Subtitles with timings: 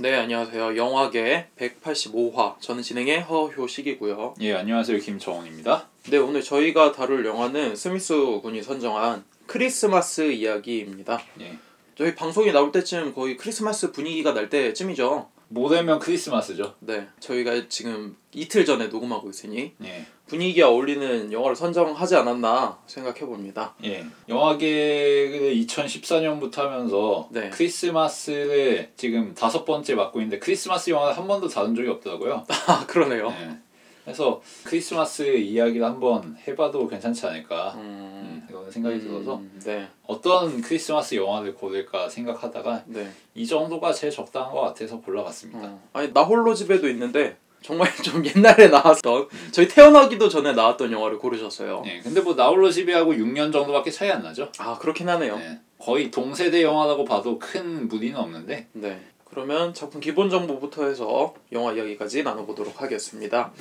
[0.00, 0.76] 네, 안녕하세요.
[0.76, 2.60] 영화계 185화.
[2.60, 4.34] 저는 진행의 허효식이고요.
[4.42, 4.96] 예, 안녕하세요.
[5.00, 5.88] 김정원입니다.
[6.10, 11.20] 네, 오늘 저희가 다룰 영화는 스미스 군이 선정한 크리스마스 이야기입니다.
[11.40, 11.58] 예.
[11.96, 15.28] 저희 방송이 나올 때쯤 거의 크리스마스 분위기가 날 때쯤이죠.
[15.48, 16.74] 모델면 크리스마스죠.
[16.80, 20.06] 네, 저희가 지금 이틀 전에 녹음하고 있으니 예.
[20.26, 23.74] 분위기에 어울리는 영화를 선정하지 않았나 생각해 봅니다.
[23.84, 24.04] 예.
[24.28, 27.48] 영화계를 2014년부터 하면서 네.
[27.50, 32.44] 크리스마스를 지금 다섯 번째 맡고 있는데 크리스마스 영화를 한 번도 다룬 적이 없더라고요.
[32.66, 33.28] 아, 그러네요.
[33.40, 33.67] 예.
[34.08, 40.62] 그래서 크리스마스 이야기를 한번 해봐도 괜찮지 않을까 음, 음, 이런 생각이 들어서 음, 네, 어떤
[40.62, 43.06] 크리스마스 영화를 고를까 생각하다가 네.
[43.34, 45.60] 이 정도가 제일 적당한 것 같아서 골라봤습니다.
[45.62, 45.82] 어.
[45.92, 51.82] 아니 나 홀로 집에도 있는데 정말 좀 옛날에 나왔던 저희 태어나기도 전에 나왔던 영화를 고르셨어요.
[51.84, 52.00] 예.
[52.00, 54.50] 근데 뭐 나홀로 집에하고 6년 정도밖에 차이 안 나죠.
[54.56, 55.36] 아 그렇긴 하네요.
[55.38, 55.60] 예.
[55.78, 59.00] 거의 동세대 영화라고 봐도 큰 무리는 없는데 네.
[59.30, 63.52] 그러면 작품 기본 정보부터 해서 영화 이야기까지 나눠보도록 하겠습니다.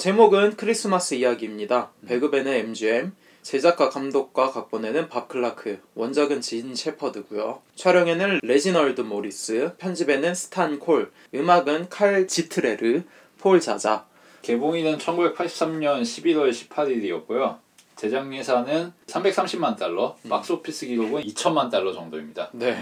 [0.00, 1.90] 제목은 크리스마스 이야기입니다.
[2.06, 3.12] 배급에는 MGM,
[3.42, 7.60] 제작과 감독과 각본에는 밥 클라크, 원작은 진 셰퍼드고요.
[7.74, 13.02] 촬영에는 레지널드 모리스, 편집에는 스탄 콜, 음악은 칼 지트레르,
[13.36, 14.06] 폴 자자.
[14.40, 17.58] 개봉일은 1983년 11월 18일이었고요.
[17.96, 22.48] 제작 예산은 330만 달러, 박스오피스 기록은 2천만 달러 정도입니다.
[22.54, 22.74] 네.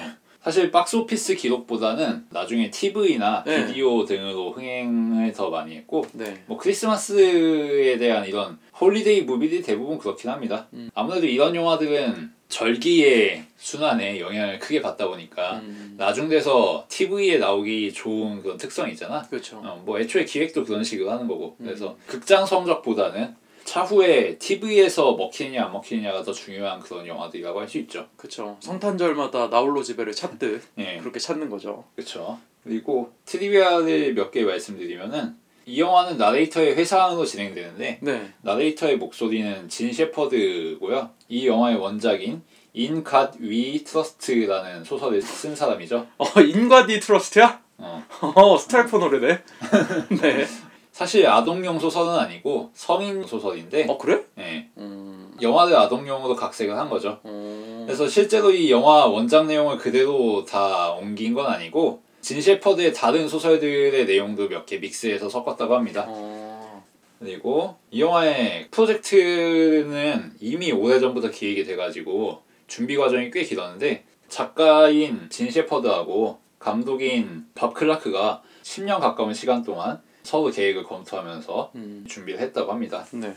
[0.48, 3.66] 사실 박스오피스 기록보다는 나중에 TV나 네.
[3.66, 6.42] 비디오 등으로 흥행을 더 많이 했고 네.
[6.46, 10.66] 뭐 크리스마스에 대한 이런 holiday movie들이 대부분 그렇긴 합니다.
[10.72, 10.88] 음.
[10.94, 18.40] 아무래도 이런 영화들은 절기의 순환에 영향을 크게 받다 보니까 음, 나중 돼서 TV에 나오기 좋은
[18.40, 19.20] 그런 특성이 있잖아.
[19.28, 19.58] 그렇죠.
[19.58, 21.66] 어, 뭐 애초에 기획도 그런 식으로 하는 거고 음.
[21.66, 23.36] 그래서 극장 성적보다는
[23.68, 28.06] 차후에 TV에서 먹히느냐 안 먹히느냐가 더 중요한 그런 영화들이라고 할 수 있죠.
[28.16, 28.56] 그렇죠.
[28.60, 31.84] 성탄절마다 나홀로 집에를 찾듯 예, 그렇게 찾는 거죠.
[31.94, 32.38] 그렇죠.
[32.64, 38.32] 그리고 trivia를 몇 개 말씀드리면은 이 영화는 나레이터의 회상으로 진행되는데 네.
[38.40, 41.10] 나레이터의 목소리는 진 셰퍼드고요.
[41.28, 42.42] 이 영화의 원작인
[42.74, 46.06] God We Trust라는 소설을 쓴 사람이죠.
[46.16, 47.60] 어 In God We Trust야?
[47.78, 48.02] 어,
[48.34, 49.38] 어 스트라이퍼 노래네.
[50.22, 50.46] 네.
[50.98, 54.20] 사실 아동용 소설은 아니고 성인 소설인데 어 그래?
[54.36, 55.32] 예, 음.
[55.40, 57.20] 영화를 아동용으로 각색을 한 거죠.
[57.22, 57.84] 어.
[57.86, 64.06] 그래서 실제로 이 영화 원작 내용을 그대로 다 옮긴 건 아니고 진 셰퍼드의 다른 소설들의
[64.06, 66.04] 내용도 몇 개 믹스해서 섞었다고 합니다.
[66.08, 66.84] 어.
[67.20, 76.40] 그리고 이 영화의 프로젝트는 이미 오래전부터 기획이 돼가지고 준비 과정이 꽤 길었는데 작가인 진 셰퍼드하고
[76.58, 82.04] 감독인 밥 클라크가 10년 가까운 시간 동안 서로 계획을 검토하면서 음.
[82.06, 83.06] 준비를 했다고 합니다.
[83.12, 83.34] 네.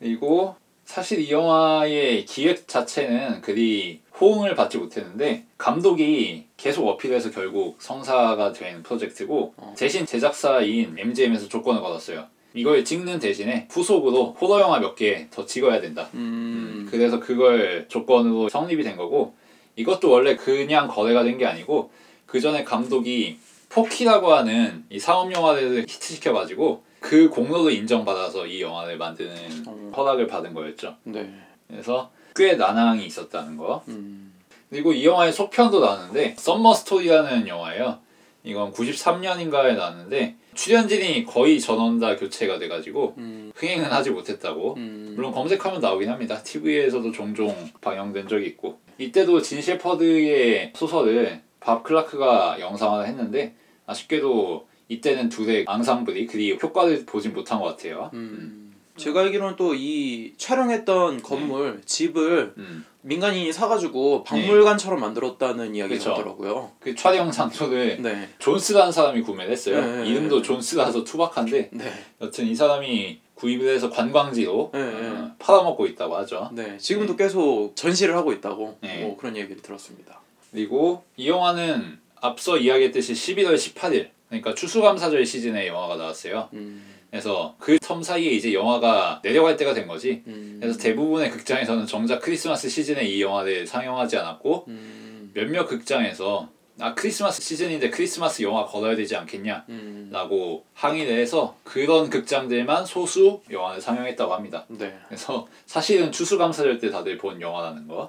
[0.00, 8.52] 그리고 사실 이 영화의 기획 자체는 그리 호응을 받지 못했는데 감독이 계속 어필해서 결국 성사가
[8.52, 9.74] 된 프로젝트고 어.
[9.78, 12.26] 대신 제작사인 MGM에서 조건을 걸었어요.
[12.54, 16.08] 이걸 찍는 대신에 후속으로 호러 영화 몇 개 더 찍어야 된다.
[16.14, 16.88] 음.
[16.90, 19.34] 그래서 그걸 조건으로 성립이 된 거고
[19.76, 21.90] 이것도 원래 그냥 거래가 된 게 아니고
[22.26, 23.38] 그 전에 감독이
[23.68, 29.34] Porky라고 하는 이 상업 영화를 히트시켜가지고 그 공로도 인정받아서 이 영화를 만드는
[29.66, 29.92] 어.
[29.96, 30.96] 허락을 받은 거였죠.
[31.04, 31.32] 네.
[31.68, 33.82] 그래서 꽤 난항이 있었다는 거.
[33.88, 34.32] 음.
[34.70, 37.98] 그리고 이 영화의 속편도 나왔는데 Summer Story라는 영화예요.
[38.44, 43.52] 이건 93년인가에 나왔는데 출연진이 거의 전원 다 교체가 돼가지고 음.
[43.54, 44.74] 흥행은 하지 못했다고.
[44.76, 45.12] 음.
[45.14, 46.42] 물론 검색하면 나오긴 합니다.
[46.42, 53.56] TV에서도 종종 방영된 적이 있고 이때도 진 셰퍼드의 소설을 밥 클라크가 영상화를 했는데
[53.86, 58.08] 아쉽게도 이때는 둘의 앙상블이 그리 효과를 보진 못한 것 같아요.
[58.14, 58.72] 음.
[58.96, 62.86] 제가 알기로는 또 이 촬영했던 건물 집을 음.
[63.02, 66.12] 민간인이 사가지고 박물관처럼 만들었다는 이야기가 그쵸.
[66.12, 66.70] 있더라고요.
[66.78, 68.28] 그 촬영 장소를 네.
[68.38, 69.80] 존스라는 사람이 구매를 했어요.
[69.84, 70.42] 네, 네, 이름도 네.
[70.42, 71.92] 존스라서 투박한데 네.
[72.20, 76.48] 여튼 이 사람이 구입을 해서 관광지로 네, 어, 팔아먹고 있다고 하죠.
[76.52, 76.78] 네.
[76.78, 79.02] 지금도 계속 전시를 하고 있다고 네.
[79.02, 80.20] 뭐 그런 얘기를 들었습니다.
[80.60, 86.48] 그리고 이 영화는 앞서 이야기했듯이 11월 18일 그러니까 추수감사절 시즌에 영화가 나왔어요.
[86.54, 86.82] 음.
[87.10, 90.22] 그래서 그 텀 사이에 이제 영화가 내려갈 때가 된 거지.
[90.26, 90.56] 음.
[90.58, 95.30] 그래서 대부분의 극장에서는 정작 크리스마스 시즌에 이 영화를 상영하지 않았고 음.
[95.34, 96.48] 몇몇 극장에서
[96.80, 100.08] 아 크리스마스 시즌인데 크리스마스 영화 걸어야 되지 않겠냐 음.
[100.10, 104.64] 라고 항의를 해서 그런 극장들만 소수 영화를 상영했다고 합니다.
[104.68, 104.94] 네.
[105.06, 108.08] 그래서 사실은 추수감사절 때 다들 본 영화라는 거.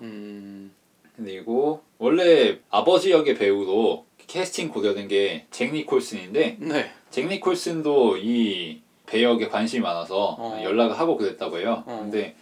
[1.20, 1.24] 음.
[1.26, 6.92] 그리고 원래 아버지 역의 배우로 캐스팅 고려된 게 잭 니콜슨인데 네.
[7.10, 10.62] 잭 니콜슨도 이 배역에 관심이 많아서 어.
[10.64, 11.84] 연락을 하고 그랬다고 해요.
[11.86, 12.00] 어.
[12.04, 12.36] 근데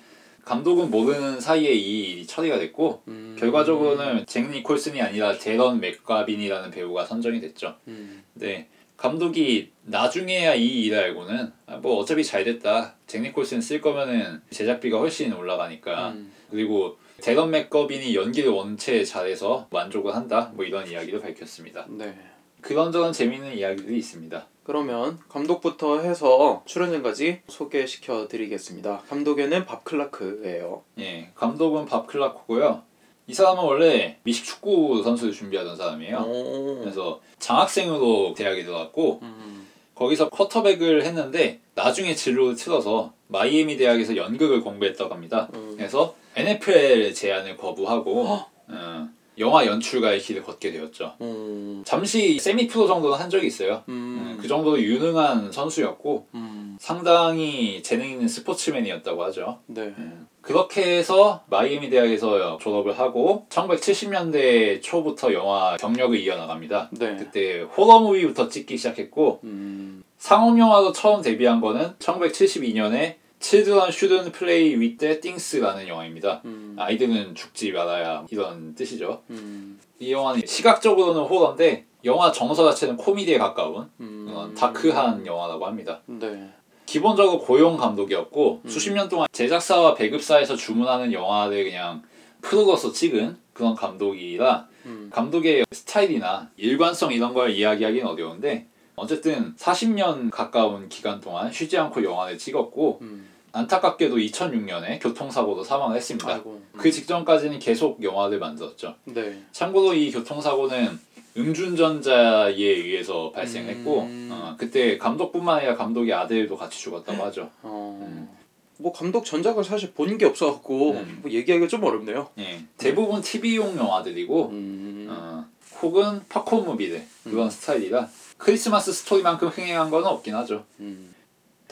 [0.44, 3.36] 감독은 모르는 사이에 이 일이 처리가 됐고 음.
[3.40, 7.76] 결과적으로는 잭 니콜슨이 아니라 데런 맥가빈이라는 배우가 선정이 됐죠.
[7.88, 8.24] 음.
[8.34, 8.68] 근데
[8.98, 12.96] 감독이 나중에야 이 일을 알고는 아, 뭐 어차피 잘 됐다.
[13.08, 16.32] 잭 니콜슨 쓸 거면은 제작비가 훨씬 올라가니까 음.
[16.50, 20.52] 그리고 데런 맥거빈이 연기를 원체 잘해서 만족을 한다.
[20.56, 21.86] 뭐 이런 이야기를 밝혔습니다.
[21.90, 22.16] 네.
[22.62, 24.48] 그런저런 재미있는 이야기들이 있습니다.
[24.64, 29.04] 그러면 감독부터 해서 출연진까지 소개시켜 드리겠습니다.
[29.08, 30.84] 감독에는 밥 클라크예요.
[31.00, 32.82] 예, 감독은 밥 클라코고요.
[33.28, 36.18] 이 사람은 원래 미식 축구 선수를 준비하던 사람이에요.
[36.18, 36.80] 오.
[36.80, 39.68] 그래서 장학생으로 대학에 들어갔고 음.
[39.94, 45.50] 거기서 쿼터백을 했는데 나중에 진로를 틀어서 마이애미 대학에서 연극을 공부했다고 합니다.
[45.54, 45.74] 음.
[45.78, 48.28] 그래서 NFL 제안을 거부하고
[48.68, 51.14] 어, 영화 연출가의 길을 걷게 되었죠.
[51.22, 51.82] 음.
[51.86, 53.84] 잠시 세미 프로 정도는 한 적이 있어요.
[53.90, 53.94] 음.
[53.94, 56.78] 음, 그 정도로 유능한 선수였고 음.
[56.80, 59.60] 상당히 재능 있는 스포츠맨이었다고 하죠.
[59.68, 59.94] 네.
[59.98, 66.92] 음, 그렇게 해서 마이애미 대학에서 졸업을 하고 1970년대 초부터 영화 경력을 이어나갑니다.
[66.92, 67.16] 네.
[67.18, 70.04] 그때 호러 무비부터 찍기 시작했고 음.
[70.18, 73.16] 상업 영화로 처음 데뷔한 거는 1972년에
[73.48, 76.42] Children Shouldn't Play with the Things라는 영화입니다.
[76.46, 76.76] 음.
[76.80, 79.22] 아이들은 죽지 말아야 이런 뜻이죠.
[79.30, 79.80] 음.
[80.00, 84.56] 이 영화는 시각적으로는 호러인데 영화 정서 자체는 코미디에 가까운 음.
[84.58, 86.02] 다크한 영화라고 합니다.
[86.08, 86.50] 네.
[86.88, 88.68] 기본적으로 고용 감독이었고 음.
[88.68, 92.02] 수십 년 동안 제작사와 배급사에서 주문하는 영화를 그냥
[92.42, 95.10] 프로로서 찍은 그런 감독이라 음.
[95.14, 98.66] 감독의 스타일이나 일관성 이런 걸 이야기하기는 어려운데
[98.96, 103.35] 어쨌든 40년 가까운 기간 동안 쉬지 않고 영화를 찍었고 음.
[103.56, 106.28] 안타깝게도 2006년에 교통사고로 사망을 했습니다.
[106.30, 106.62] 아이고.
[106.78, 108.96] 그 직전까지는 계속 영화를 만들었죠.
[109.06, 109.42] 네.
[109.54, 111.00] 참고로 이 교통사고는
[111.38, 114.30] 음주운전자에 의해서 발생했고 음.
[114.32, 117.50] 어, 그때 감독뿐만 아니라 감독의 아들도 같이 죽었다고 하죠.
[117.62, 117.98] 어.
[118.06, 118.30] 음.
[118.78, 121.20] 뭐 감독 전작을 사실 본 게 없어갖고 음.
[121.22, 122.28] 뭐 얘기하기가 좀 어렵네요.
[122.40, 125.08] 예, 대부분 TV용 영화들이고 음.
[125.10, 125.46] 어,
[125.82, 127.50] 혹은 팝콘 movie들 그런 음.
[127.50, 130.66] 스타일이라 크리스마스 스토리만큼 흥행한 건 없긴 하죠.
[130.82, 131.15] 음.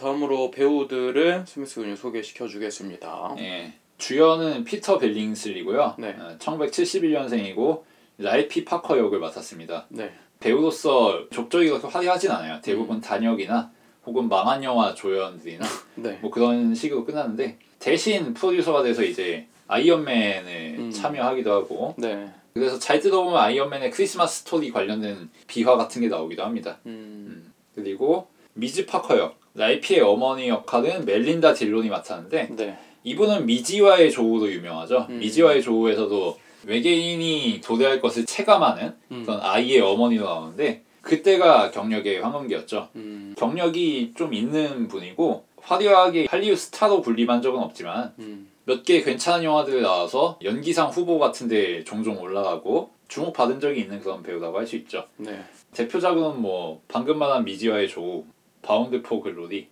[0.04, 3.36] 다음으로 배우들을 스미스 군이 소개시켜 주겠습니다.
[3.38, 5.96] 예, 주연은 피터 빌링슬리고요.
[5.98, 6.10] 네.
[6.20, 7.84] 어, 1971년생이고
[8.18, 9.86] 랄피 파커 역을 맡았습니다.
[9.88, 10.12] 네.
[10.42, 12.60] 배우로서 족적이 그렇게 화려하진 않아요.
[12.62, 13.72] 대부분 단역이나
[14.06, 15.66] 혹은 망한 영화 조연들이나
[15.96, 16.20] 네.
[16.22, 20.92] 뭐 그런 식으로 끝났는데 대신 프로듀서가 돼서 이제 아이언맨을 음.
[20.92, 22.30] 참여하기도 하고 네.
[22.54, 26.80] 그래서 잘 들어보면 아이언맨의 크리스마스 스토리 관련된 비화 같은 게 나오기도 합니다.
[26.88, 27.54] 음.
[27.74, 28.86] 그리고 Ms.
[28.86, 32.78] 파커 역 랄피의 어머니 역할은 멜린다 딜론이 맡았는데 네.
[33.04, 35.08] 이분은 미지와의 조우로 유명하죠.
[35.10, 35.20] 음.
[35.20, 39.24] 미지와의 조우에서도 외계인이 도래할 것을 체감하는 음.
[39.26, 42.90] 그런 아이의 어머니로 나오는데 그때가 경력의 황금기였죠.
[42.96, 43.36] 음.
[43.38, 48.50] 경력이 좀 있는 분이고 화려하게 할리우드 스타로 군림한 적은 없지만 음.
[48.66, 54.66] 몇개 괜찮은 영화들 나와서 연기상 후보 같은데 종종 올라가고 주목받은 적이 있는 그런 배우라고 할
[54.66, 55.06] 수 있죠.
[55.18, 55.44] 네.
[55.74, 58.24] 대표작은 뭐 방금 말한 미지와의 조우,
[58.64, 59.68] Bound for Glory,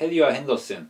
[0.00, 0.88] 해리와 핸더슨,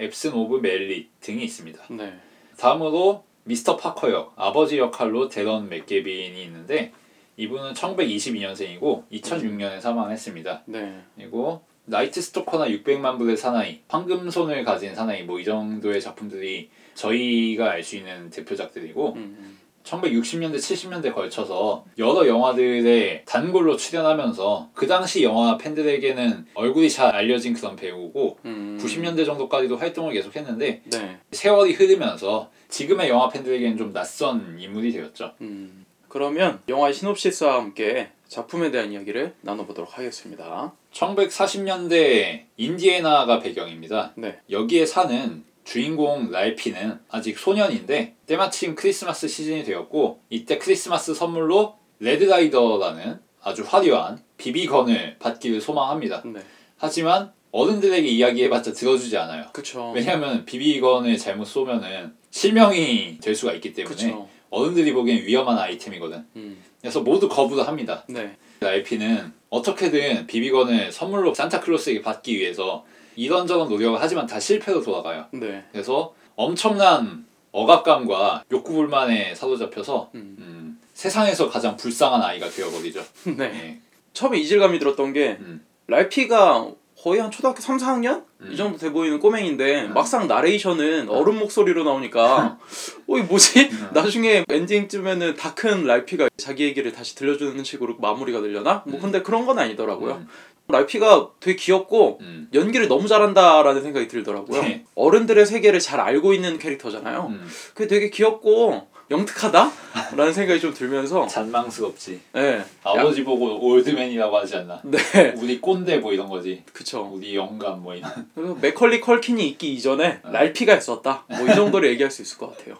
[0.00, 1.84] Absence of Malice 등이 있습니다.
[1.90, 2.14] 네.
[2.56, 6.92] 다음으로 미스터 파커 역, 아버지 역할로 데런 맥게빈이 있는데
[7.36, 10.62] 이분은 1922년생이고 2006년에 사망했습니다.
[10.66, 11.00] 네.
[11.16, 17.82] 그리고 Night Stalker나 600만 불의 사나이, 황금손을 가진 사나이 뭐 이 정도의 작품들이 저희가 알
[17.84, 19.58] 수 있는 대표작들이고 음.
[19.84, 27.76] 1960년대 70년대 걸쳐서 여러 영화들에 단골로 출연하면서 그 당시 영화 팬들에게는 얼굴이 잘 알려진 그런
[27.76, 28.78] 배우고 음.
[28.80, 31.18] 90년대 정도까지도 활동을 계속했는데 네.
[31.32, 35.34] 세월이 흐르면서 지금의 영화 팬들에게는 좀 낯선 인물이 되었죠.
[35.42, 35.84] 음.
[36.08, 40.72] 그러면 영화의 시놉시스와 함께 작품에 대한 이야기를 나눠보도록 하겠습니다.
[40.92, 44.12] 1940년대 인디애나가 배경입니다.
[44.16, 44.38] 네.
[44.50, 53.64] 여기에 사는 주인공 랄피는 아직 소년인데 때마침 크리스마스 시즌이 되었고 이때 크리스마스 선물로 레드라이더라는 아주
[53.66, 56.22] 화려한 비비건을 받기를 소망합니다.
[56.24, 56.40] 네.
[56.76, 59.46] 하지만 어른들에게 이야기해봤자 들어주지 않아요.
[59.52, 59.92] 그쵸.
[59.92, 64.28] 왜냐하면 비비건을 잘못 쏘면은 실명이 될 수가 있기 때문에 그쵸.
[64.50, 66.24] 어른들이 보기엔 위험한 아이템이거든.
[66.36, 66.62] 음.
[66.80, 68.04] 그래서 모두 거부를 합니다.
[68.08, 68.36] 네.
[68.60, 72.84] 랄피는 어떻게든 비비건을 선물로 산타클로스에게 받기 위해서
[73.16, 75.26] 이런저런 노력을 하지만 다 실패로 돌아가요.
[75.32, 75.64] 네.
[75.72, 80.36] 그래서 엄청난 억압감과 욕구불만에 사로잡혀서 음.
[80.38, 83.04] 음, 세상에서 가장 불쌍한 아이가 되어버리죠.
[83.36, 83.44] 네.
[83.44, 83.78] 예.
[84.12, 85.64] 처음에 이질감이 들었던 게 음.
[85.86, 86.70] 랄피가
[87.04, 88.24] 거의 한 초등학교 3, 4학년?
[88.40, 88.50] 음.
[88.50, 89.92] 이 정도 돼 보이는 꼬맹인데 음.
[89.92, 92.56] 막상 나레이션은 어른 목소리로 나오니까
[93.06, 93.68] 어, 이 뭐지?
[93.70, 93.90] 음.
[93.92, 98.82] 나중에 엔딩쯤에는 다 큰 랄피가 자기 얘기를 다시 들려주는 식으로 마무리가 되려나?
[98.86, 99.00] 뭐 음.
[99.02, 100.14] 근데 그런 건 아니더라고요.
[100.14, 100.28] 음.
[100.68, 102.48] 랄피가 되게 귀엽고 음.
[102.54, 104.62] 연기를 너무 잘한다라는 생각이 들더라고요.
[104.62, 104.84] 네.
[104.94, 107.26] 어른들의 세계를 잘 알고 있는 캐릭터잖아요.
[107.28, 107.46] 음.
[107.74, 112.20] 그게 되게 귀엽고 영특하다라는 생각이 좀 들면서 잔망스럽지.
[112.32, 112.64] 네.
[112.82, 114.80] 아버지 보고 old man이라고 하지 않나?
[114.84, 115.34] 네.
[115.38, 116.62] 우리 꼰대 뭐 이런 거지.
[116.72, 117.10] 그쵸.
[117.12, 118.10] 우리 영감 뭐 이런.
[118.34, 120.30] 그래서 맥컬리 컬킨이 있기 이전에 어.
[120.30, 121.24] 랄피가 있었다.
[121.28, 122.76] 뭐 이 정도로 얘기할 수 있을 것 같아요.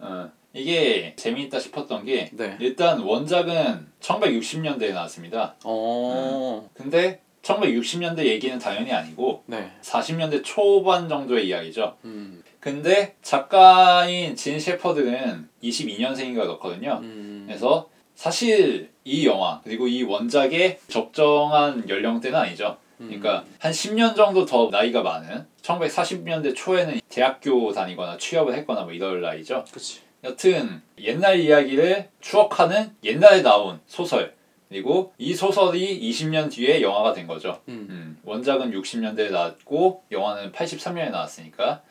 [0.00, 0.30] 어.
[0.52, 2.56] 이게 재미있다 싶었던 게 네.
[2.60, 5.54] 일단 원작은 1960년대에 나왔습니다.
[5.64, 6.68] 어.
[6.74, 9.70] 근데 1960년대 얘기는 당연히 아니고 네.
[9.82, 11.96] 40년대 초반 정도의 이야기죠.
[12.04, 12.39] 음.
[12.60, 17.00] 근데 작가인 진 셰퍼드는 22년생인가 그렇거든요.
[17.02, 17.44] 음.
[17.46, 22.76] 그래서 사실 이 영화 그리고 이 원작의 적정한 연령대는 아니죠.
[22.98, 29.22] 그러니까 한 10년 정도 더 나이가 많은 1940년대 초에는 대학교 다니거나 취업을 했거나 뭐 이럴
[29.22, 29.64] 나이죠.
[29.72, 30.00] 그치.
[30.22, 34.34] 여튼 옛날 이야기를 추억하는 옛날에 나온 소설
[34.68, 37.62] 그리고 이 소설이 20년 뒤에 영화가 된 거죠.
[37.68, 37.86] 음.
[37.88, 41.82] 음, 원작은 60년대에 나왔고 영화는 83년에 나왔으니까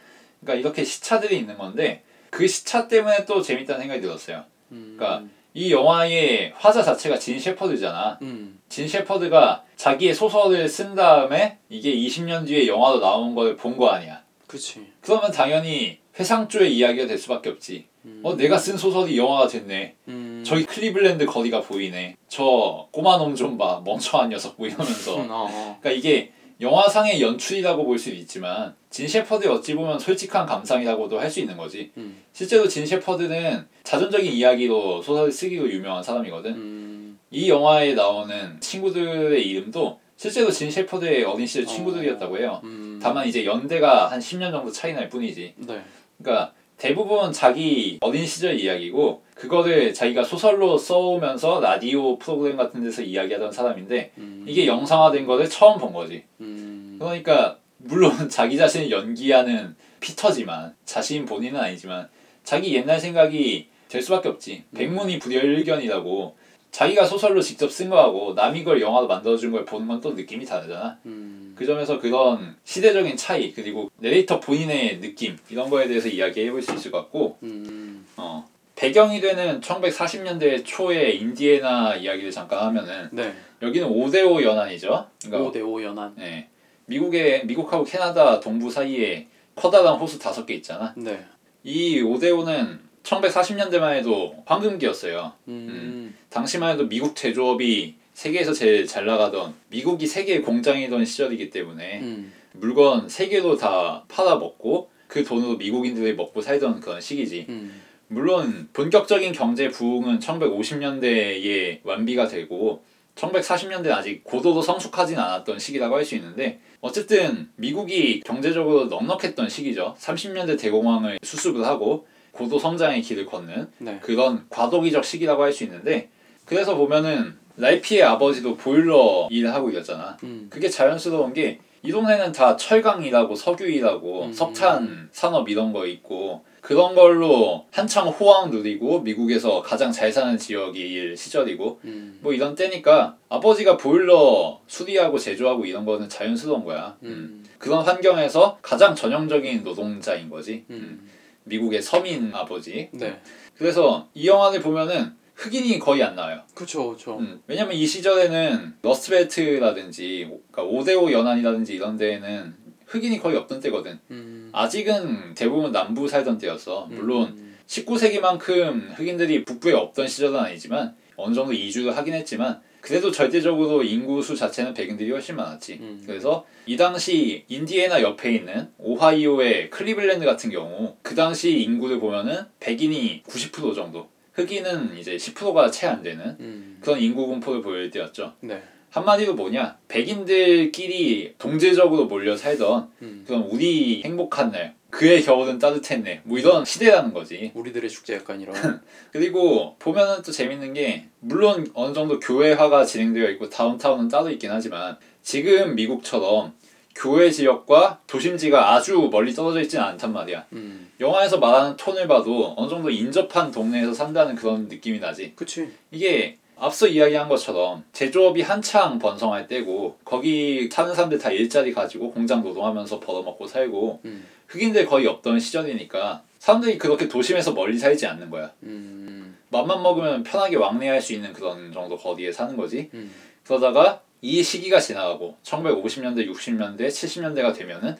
[0.41, 4.43] 그러니까 이렇게 시차들이 있는 건데 그 시차 때문에 또 재밌다는 생각이 들었어요.
[4.71, 4.95] 음.
[4.97, 8.19] 그러니까 이 영화의 화자 자체가 진 셰퍼드잖아.
[8.21, 8.59] 음.
[8.69, 14.21] 진 셰퍼드가 자기의 소설을 쓴 다음에 이게 20년 뒤에 영화로 나온 걸 본 거 아니야.
[14.47, 14.87] 그치.
[15.01, 17.87] 그러면 당연히 회상조의 이야기가 될 수밖에 없지.
[18.05, 18.21] 음.
[18.23, 19.95] 어 내가 쓴 소설이 영화가 됐네.
[20.07, 20.43] 음.
[20.45, 22.15] 저기 클리블랜드 거리가 보이네.
[22.27, 23.81] 저 꼬마 놈 좀 봐.
[23.83, 25.15] 멍청한 녀석 뭐 이러면서.
[25.29, 25.77] 어.
[25.81, 31.39] 그러니까 이게 영화상의 연출이라고 볼 수도 있지만 진 셰퍼드의 어찌 보면 솔직한 감상이라고도 할 수
[31.39, 31.91] 있는 거지.
[31.97, 32.21] 음.
[32.33, 36.51] 실제로 진 셰퍼드는 자전적인 이야기로 소설을 쓰기로 유명한 사람이거든.
[36.51, 37.19] 음.
[37.31, 42.59] 이 영화에 나오는 친구들의 이름도 실제로 진 셰퍼드의 어린 시절 친구들이었다고 해요.
[42.63, 42.99] 음.
[43.01, 45.53] 다만 이제 연대가 한 10년 정도 차이 날 뿐이지.
[45.57, 45.81] 네.
[46.17, 53.51] 그러니까 대부분 자기 어린 시절 이야기고 그거를 자기가 소설로 써오면서 라디오 프로그램 같은 데서 이야기하던
[53.51, 54.45] 사람인데 음.
[54.47, 56.23] 이게 영상화된 거를 처음 본 거지.
[56.39, 56.95] 음.
[56.97, 62.07] 그러니까 물론 자기 자신을 연기하는 피터지만 자신 본인은 아니지만
[62.45, 64.63] 자기 옛날 생각이 될 수밖에 없지.
[64.69, 64.77] 음.
[64.77, 66.37] 백문이 불여일견이라고
[66.71, 70.97] 자기가 소설로 직접 쓴 거하고 남이 걸 영화로 만들어준 걸 보는 건 또 느낌이 다르잖아.
[71.05, 71.38] 음.
[71.59, 76.73] 그 점에서 그런 시대적인 차이 그리고 내레이터 본인의 느낌 이런 거에 대해서 이야기해 볼 수
[76.73, 78.05] 있을 것 같고 음.
[78.15, 78.47] 어,
[78.77, 83.33] 배경이 되는 1940년대 초의 인디애나 이야기를 잠깐 하면은 네.
[83.61, 85.05] 여기는 5대5 연안이죠.
[85.25, 86.13] 그러니까 5대5 연한.
[86.15, 86.47] 네.
[86.85, 90.93] 미국의 미국하고 캐나다 동부 사이에 커다란 호수 다섯 개 있잖아.
[90.95, 91.25] 네.
[91.65, 95.33] 이 5대5는 1940년대만 해도 황금기였어요.
[95.49, 96.15] 음.
[96.29, 102.33] 당시만 해도 미국 제조업이 세계에서 제일 잘 나가던 미국이 세계의 공장이던 시절이기 때문에 음.
[102.51, 107.45] 물건 세계로 다 팔아 먹고 그 돈으로 미국인들이 먹고 살던 그런 시기지.
[107.47, 107.81] 음.
[108.09, 112.83] 물론 본격적인 경제 부흥은 1950년대에 완비가 되고
[113.15, 119.95] 1940년대는 아직 고도로 성숙하진 않았던 시기라고 할 수 있는데 어쨌든 미국이 경제적으로 넉넉했던 시기죠.
[119.97, 123.99] 30년대 대공황을 수습을 하고 고도 성장의 길을 걷는 네.
[124.01, 126.09] 그런 과도기적 시기라고 할 수 있는데
[126.43, 130.17] 그래서 보면은 라이피의 아버지도 보일러 일을 하고 있었잖아.
[130.23, 130.47] 음.
[130.49, 134.33] 그게 자연스러운 게 이 동네는 다 철강이라고 석유이라고 음.
[134.33, 141.15] 석탄 산업 이런 거 있고 그런 걸로 한창 호황 누리고 미국에서 가장 잘 사는 지역이
[141.15, 142.19] 시절이고 음.
[142.21, 146.97] 뭐 이런 때니까 아버지가 보일러 수리하고 제조하고 이런 거는 자연스러운 거야.
[147.03, 147.07] 음.
[147.07, 147.45] 음.
[147.57, 150.65] 그런 환경에서 가장 전형적인 노동자인 거지.
[150.69, 150.75] 음.
[150.75, 151.09] 음.
[151.45, 152.89] 미국의 서민 아버지.
[152.91, 153.21] 네.
[153.57, 156.41] 그래서 이 영화를 보면은 흑인이 거의 안 나와요.
[156.53, 157.17] 그쵸, 그쵸.
[157.17, 162.53] 음, 왜냐면 이 시절에는 러스트벨트라든지 그러니까 오대호 연안이라든지 이런 데에는
[162.85, 163.99] 흑인이 거의 없던 때거든.
[164.11, 164.49] 음.
[164.51, 166.87] 아직은 대부분 남부 살던 때였어.
[166.89, 167.55] 물론 음.
[167.67, 174.73] 19세기만큼 흑인들이 북부에 없던 시절은 아니지만 어느 정도 이주를 하긴 했지만 그래도 절대적으로 인구수 자체는
[174.73, 175.77] 백인들이 훨씬 많았지.
[175.79, 176.03] 음.
[176.05, 183.23] 그래서 이 당시 인디애나 옆에 있는 오하이오의 클리블랜드 같은 경우 그 당시 인구를 보면은 백인이
[183.23, 186.77] 90% 정도, 흑인은 이제 10%가 채 안 되는 음.
[186.81, 188.33] 그런 인구 분포를 보일 때였죠.
[188.41, 188.61] 네.
[188.91, 193.23] 한마디로 뭐냐 백인들끼리 동제적으로 몰려 살던 음.
[193.27, 198.55] 그런 우리 행복한 날 그의 겨울은 따뜻했네 뭐 이런 시대라는 거지 우리들의 축제 약간 이런.
[199.11, 204.97] 그리고 보면은 또 재밌는 게 물론 어느 정도 교회화가 진행되어 있고 다운타운은 따로 있긴 하지만
[205.21, 206.53] 지금 미국처럼
[206.99, 210.91] 교외 지역과 도심지가 아주 멀리 떨어져 있지는 않단 말이야 음.
[210.99, 215.69] 영화에서 말하는 톤을 봐도 어느 정도 인접한 동네에서 산다는 그런 느낌이 나지 그치.
[215.91, 222.43] 이게 앞서 이야기한 것처럼 제조업이 한창 번성할 때고 거기 사는 사람들 다 일자리 가지고 공장
[222.43, 224.25] 노동하면서 벌어먹고 살고 음.
[224.47, 228.51] 흑인들 거의 없던 시절이니까 사람들이 그렇게 도심에서 멀리 살지 않는 거야.
[228.63, 229.37] 음.
[229.51, 232.89] 맘만 먹으면 편하게 왕래할 수 있는 그런 정도 거리에 사는 거지.
[232.93, 233.09] 음.
[233.45, 237.95] 그러다가 이 시기가 지나가고 1950년대, 60년대, 70년대가 되면은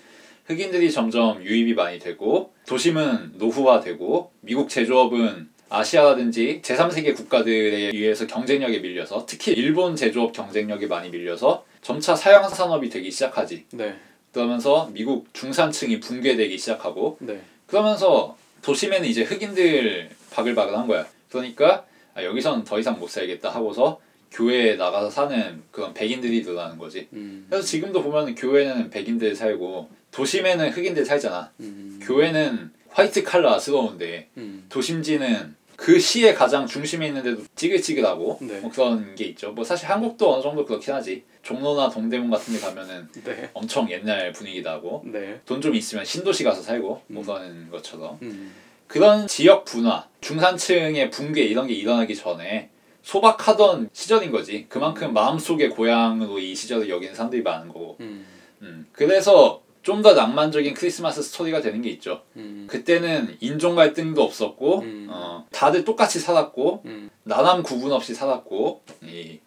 [0.46, 9.26] 흑인들이 점점 유입이 많이 되고 도심은 노후화되고 미국 제조업은 아시아라든지 제3세계 국가들에 의해서 경쟁력에 밀려서
[9.28, 13.66] 특히 일본 제조업 경쟁력이 많이 밀려서 점차 사양 산업이 되기 시작하지.
[13.74, 13.96] 네.
[14.34, 17.40] 그러면서 미국 중산층이 붕괴되기 시작하고 네.
[17.68, 21.08] 그러면서 도심에는 이제 흑인들 바글바글한 거야.
[21.30, 21.86] 그러니까
[22.16, 24.00] 아, 여기선 더 이상 못 살겠다 하고서
[24.32, 27.08] 교회에 나가서 사는 그런 백인들이 늘어나는 거지.
[27.14, 27.46] 음.
[27.50, 31.52] 그래서 지금도 보면 교회는 백인들 살고 도심에는 흑인들 살잖아.
[31.60, 32.00] 음.
[32.02, 34.66] 교회는 화이트 칼라스러운데 음.
[34.70, 38.60] 도심지는 그 시의 가장 중심에 있는데도 찌글찌글하고 네.
[38.60, 39.52] 뭐 그런 게 있죠.
[39.52, 41.24] 뭐 사실 한국도 어느 정도 그렇긴 하지.
[41.42, 43.50] 종로나 동대문 같은 데 가면은 네.
[43.54, 45.40] 엄청 옛날 분위기다 하고 네.
[45.46, 47.26] 돈좀 있으면 신도시 가서 살고 뭐 음.
[47.26, 48.54] 그런 것처럼 음.
[48.88, 52.70] 그런 지역 분화, 중산층의 붕괴 이런 게 일어나기 전에
[53.04, 54.66] 소박하던 시절인 거지.
[54.70, 57.98] 그만큼 마음속의 고향으로 이 시절을 여기는 사람들이 많은 거고.
[58.00, 58.26] 음.
[58.62, 58.88] 음.
[58.92, 62.22] 그래서 좀 더 낭만적인 크리스마스 스토리가 되는 게 있죠.
[62.36, 62.68] 음.
[62.70, 65.08] 그때는 인종 갈등도 없었고, 음.
[65.10, 67.10] 어, 다들 똑같이 살았고, 음.
[67.24, 69.40] 나남 구분 없이 살았고, 이,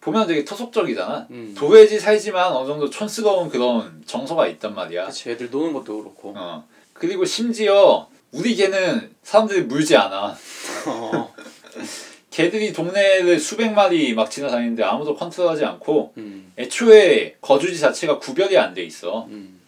[0.00, 1.28] 보면 되게 토속적이잖아.
[1.30, 1.54] 음.
[1.56, 5.06] 도회지 살지만 어느 정도 촌스러운 그런 정서가 있단 말이야.
[5.06, 6.34] 그치 애들 노는 것도 그렇고.
[6.36, 6.66] 어.
[6.92, 10.34] 그리고 심지어 우리 개는 사람들이 물지 않아.
[10.88, 11.34] 어.
[12.32, 16.50] 개들이 동네를 수백 마리 막 지나다니는데 아무도 컨트롤하지 않고 음.
[16.58, 19.26] 애초에 거주지 자체가 구별이 안 돼 있어.
[19.26, 19.60] 음.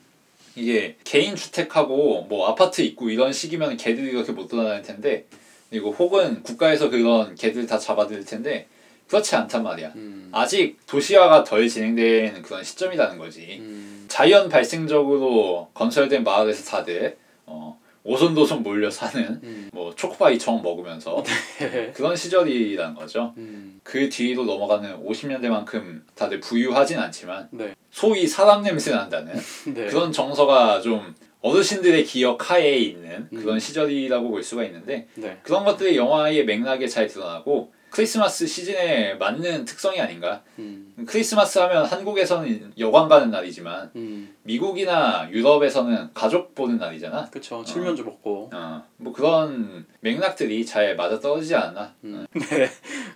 [0.57, 5.27] 이게 개인 주택하고 뭐 아파트 있고 이런 식이면 개들이 그렇게 못 돌아다닐 텐데
[5.69, 8.67] 그리고 혹은 국가에서 그런 개들 다 잡아들일 텐데
[9.09, 9.93] 그렇지 않단 말이야.
[9.97, 10.31] 음.
[10.33, 13.59] 아직 도시화가 덜 진행된 그런 시점이라는 거지.
[13.61, 14.07] 음.
[14.09, 17.24] 자연 발생적으로 건설된 마을에서 다들 어,
[18.05, 19.71] 오손도손 몰려 사는 음.
[19.73, 21.25] 뭐 초코바이 청 먹으면서
[21.95, 23.33] 그런 시절이라는 거죠.
[23.39, 23.81] 음.
[23.83, 27.75] 그 뒤로 넘어가는 50년대만큼 다들 부유하진 않지만 네.
[27.91, 29.33] 소위 사람 냄새 난다는
[29.75, 29.87] 네.
[29.87, 33.41] 그런 정서가 좀 어르신들의 기억 하에 있는 음.
[33.41, 35.39] 그런 시절이라고 볼 수가 있는데 네.
[35.43, 40.43] 그런 것들이 영화의 맥락에 잘 드러나고 크리스마스 시즌에 맞는 특성이 아닌가.
[40.59, 40.93] 음.
[41.07, 44.35] 크리스마스 하면 한국에서는 여관 가는 날이지만 음.
[44.43, 47.31] 미국이나 유럽에서는 가족 보는 날이잖아.
[47.31, 47.63] 그쵸.
[47.63, 48.51] 칠면조 먹고.
[48.53, 51.95] 어, 뭐 그런 맥락들이 잘 맞아 떨어지지 않나.
[52.03, 52.27] 음.
[52.35, 52.69] 네.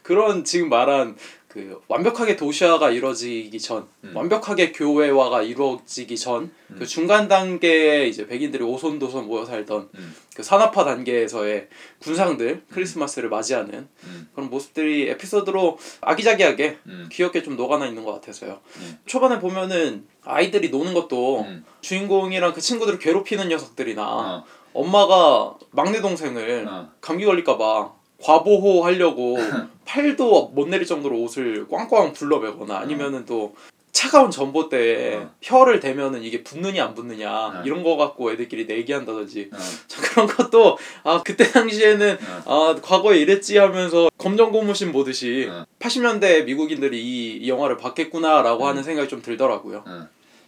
[0.04, 1.16] 그런 지금 말한
[1.48, 4.12] 그 완벽하게 도시화가 이루어지기 전, 음.
[4.14, 6.76] 완벽하게 교회화가 이루어지기 전, 음.
[6.78, 10.14] 그 중간 단계에 이제 백인들이 오손도손 모여 살던 음.
[10.36, 11.68] 그 산업화 단계에서의
[12.00, 18.60] 군상들 크리스마스를 맞이하는 음, 그런 모습들이 에피소드로 아기자기하게 음, 귀엽게 좀 녹아나 있는 것 같아서요.
[18.76, 18.98] 음.
[19.06, 21.64] 초반에 보면은 아이들이 노는 것도 음.
[21.80, 29.36] 주인공이랑 그 친구들을 괴롭히는 녀석들이나 어, 엄마가 막내 동생을 어, 감기 걸릴까봐 과보호 하려고
[29.84, 33.54] 팔도 못 내릴 정도로 옷을 꽝꽝 불러매거나 아니면은 또
[33.98, 35.30] 차가운 전봇대에 어.
[35.42, 37.62] 혀를 대면은 이게 붙느냐 안 붙느냐 어.
[37.64, 39.56] 이런 거 갖고 애들끼리 내기한다든지 어,
[39.88, 42.70] 참 그런 것도 아 그때 당시에는 어.
[42.74, 45.66] 아 과거에 이랬지 하면서 검정 고무신 보듯이 어.
[45.80, 48.68] 80년대 미국인들이 이, 이 영화를 봤겠구나라고 음.
[48.68, 49.84] 하는 생각이 좀 들더라고요.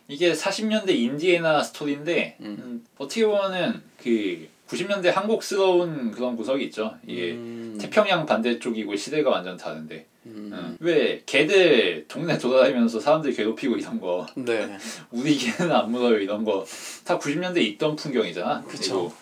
[0.06, 2.56] 이게 40년대 인디애나 스토리인데 음.
[2.58, 6.94] 음, 어떻게 보면은 그 90년대 한국스러운 그런 구석이 있죠.
[7.06, 10.76] 이게 음, 태평양 반대쪽이고 시대가 완전 다른데 음, 응.
[10.78, 14.76] 왜 개들 동네 돌아다니면서 사람들 괴롭히고 이런 거 네.
[15.10, 16.64] 우리 개는 안 물어요 이런 거
[17.04, 18.62] 다 90년대 있던 풍경이잖아.
[18.68, 18.92] 그쵸.
[18.94, 19.12] 그리고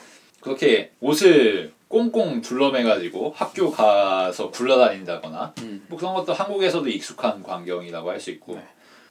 [0.41, 8.21] 그렇게 옷을 꽁꽁 둘러매가지고 학교 가서 굴러다닌다거나 음, 뭐 그런 것도 한국에서도 익숙한 광경이라고 할
[8.21, 8.67] 수 있고 네.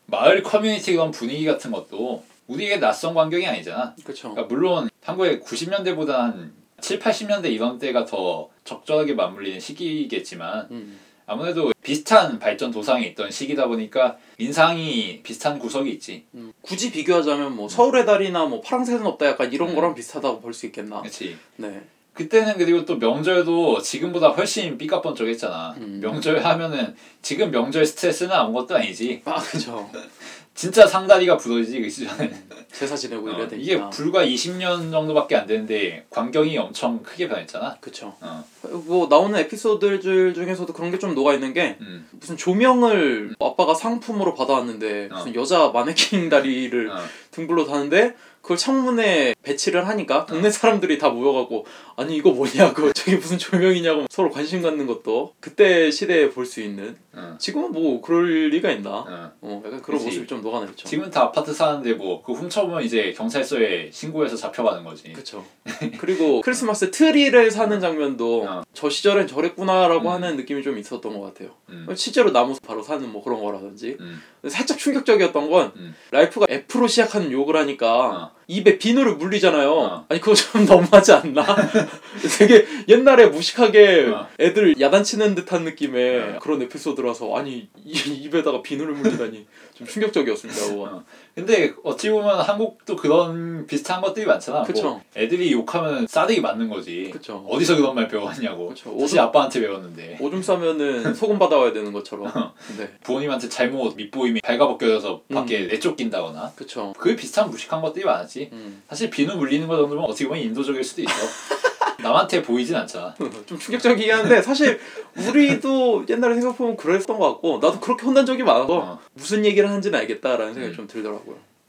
[0.05, 3.93] 마을 커뮤니티 그런 분위기 같은 것도 우리에게 낯선 광경이 아니잖아.
[4.03, 4.31] 그렇죠.
[4.31, 11.71] 그러니까 물론 한국의 90년대보다 한 7, 80년대 이런 때가 더 적절하게 맞물리는 시기겠지만 음, 아무래도
[11.83, 16.25] 비슷한 발전 도상에 있던 시기다 보니까 인상이 비슷한 구석이 있지.
[16.35, 19.75] 음, 굳이 비교하자면 뭐 서울의 달이나 뭐 파랑새는 없다 약간 이런 음.
[19.75, 21.01] 거랑 비슷하다고 볼 수 있겠나.
[21.01, 21.37] 그렇지.
[21.57, 21.81] 네.
[22.13, 25.75] 그때는 그리고 또 명절도 지금보다 훨씬 삐까뻔쩍했잖아.
[25.77, 25.99] 음.
[26.01, 29.21] 명절 하면은 지금 명절 스트레스는 아무것도 아니지.
[29.25, 29.89] 아 그죠.
[30.57, 32.31] 진짜 상다리가 부러지지 그 시절에.
[32.73, 33.63] 제사 지내고 이래야 어, 되니까.
[33.75, 37.77] 이게 불과 20년 정도밖에 안 되는데 광경이 엄청 크게 변했잖아.
[37.79, 38.15] 그쵸.
[38.21, 38.43] 어.
[38.87, 42.07] 뭐 나오는 에피소드 들 중에서도 그런 게 좀 녹아 있는 게 음.
[42.11, 46.97] 무슨 조명을 아빠가 상품으로 받아왔는데 무슨 여자 마네킹 다리를 어.
[47.29, 48.15] 등불로 다는데
[48.47, 51.65] 그걸 창문에 배치를 하니까 동네 사람들이 다 모여가고
[51.97, 56.95] 아니 이거 뭐냐고 저게 무슨 조명이냐고 서로 관심 갖는 것도 그때 시대에 볼 수 있는
[57.17, 57.35] 응.
[57.39, 59.03] 지금은 뭐 그럴 리가 있나?
[59.09, 59.31] 응.
[59.41, 60.05] 어, 약간 그런 그치.
[60.05, 60.87] 모습이 좀 녹아나 있죠.
[60.87, 65.11] 지금은 다 아파트 사는데 뭐 그 훔쳐보면 이제 경찰서에 신고해서 잡혀가는 거지.
[65.11, 65.43] 그렇죠.
[65.99, 68.63] 그리고 크리스마스 트리를 사는 장면도 어.
[68.73, 70.13] 저 시절엔 저랬구나라고 음.
[70.13, 71.49] 하는 느낌이 좀 있었던 것 같아요.
[71.67, 71.85] 음.
[71.95, 74.21] 실제로 나무 바로 사는 뭐 그런 거라든지 음.
[74.49, 75.95] 살짝 충격적이었던 건 음.
[76.11, 78.31] 랄피가 F로 시작하는 욕을 하니까 어.
[78.47, 79.71] 입에 비누를 물리잖아요.
[79.71, 80.05] 어.
[80.09, 81.43] 아니 그거 좀 너무하지 않나?
[82.37, 84.27] 되게 옛날에 무식하게 어.
[84.39, 86.39] 애들 야단치는 듯한 느낌의 어.
[86.39, 91.03] 그런 에피소드라서 아니 이- 입에다가 비누를 물리다니 좀 충격적이었습니다.
[91.37, 91.45] 어.
[91.45, 94.63] 근데 어찌 보면 한국도 그런 비슷한 것들이 많잖아.
[94.63, 94.83] 그쵸.
[94.83, 97.09] 뭐 애들이 욕하면 싸대기 맞는 거지.
[97.13, 97.45] 그쵸.
[97.47, 98.69] 어디서 그런 말 배웠냐고.
[98.69, 98.97] 그쵸.
[98.99, 102.31] 사실 아빠한테 배웠는데 오줌 싸면은 소금 받아와야 되는 것처럼.
[102.77, 102.89] 네.
[103.03, 105.67] 부모님한테 잘못 밑보임이 발가벗겨져서 밖에 음.
[105.67, 106.93] 내쫓긴다거나 그쵸.
[106.97, 108.49] 그 비슷한 무식한 것들이 많았지.
[108.51, 108.81] 음.
[108.89, 111.11] 사실 비누 물리는 거 정도면 어떻게 보면 인도적일 수도 있어.
[112.01, 113.13] 남한테 보이진 않잖아.
[113.45, 114.79] 좀 충격적이긴 한데 사실
[115.15, 118.99] 우리도 옛날에 생각해보면 그랬던 것 같고 나도 그렇게 혼난 적이 많아서 어.
[119.13, 120.75] 무슨 얘기를 하는지는 알겠다라는 생각이 음.
[120.75, 121.26] 좀 들더라고요.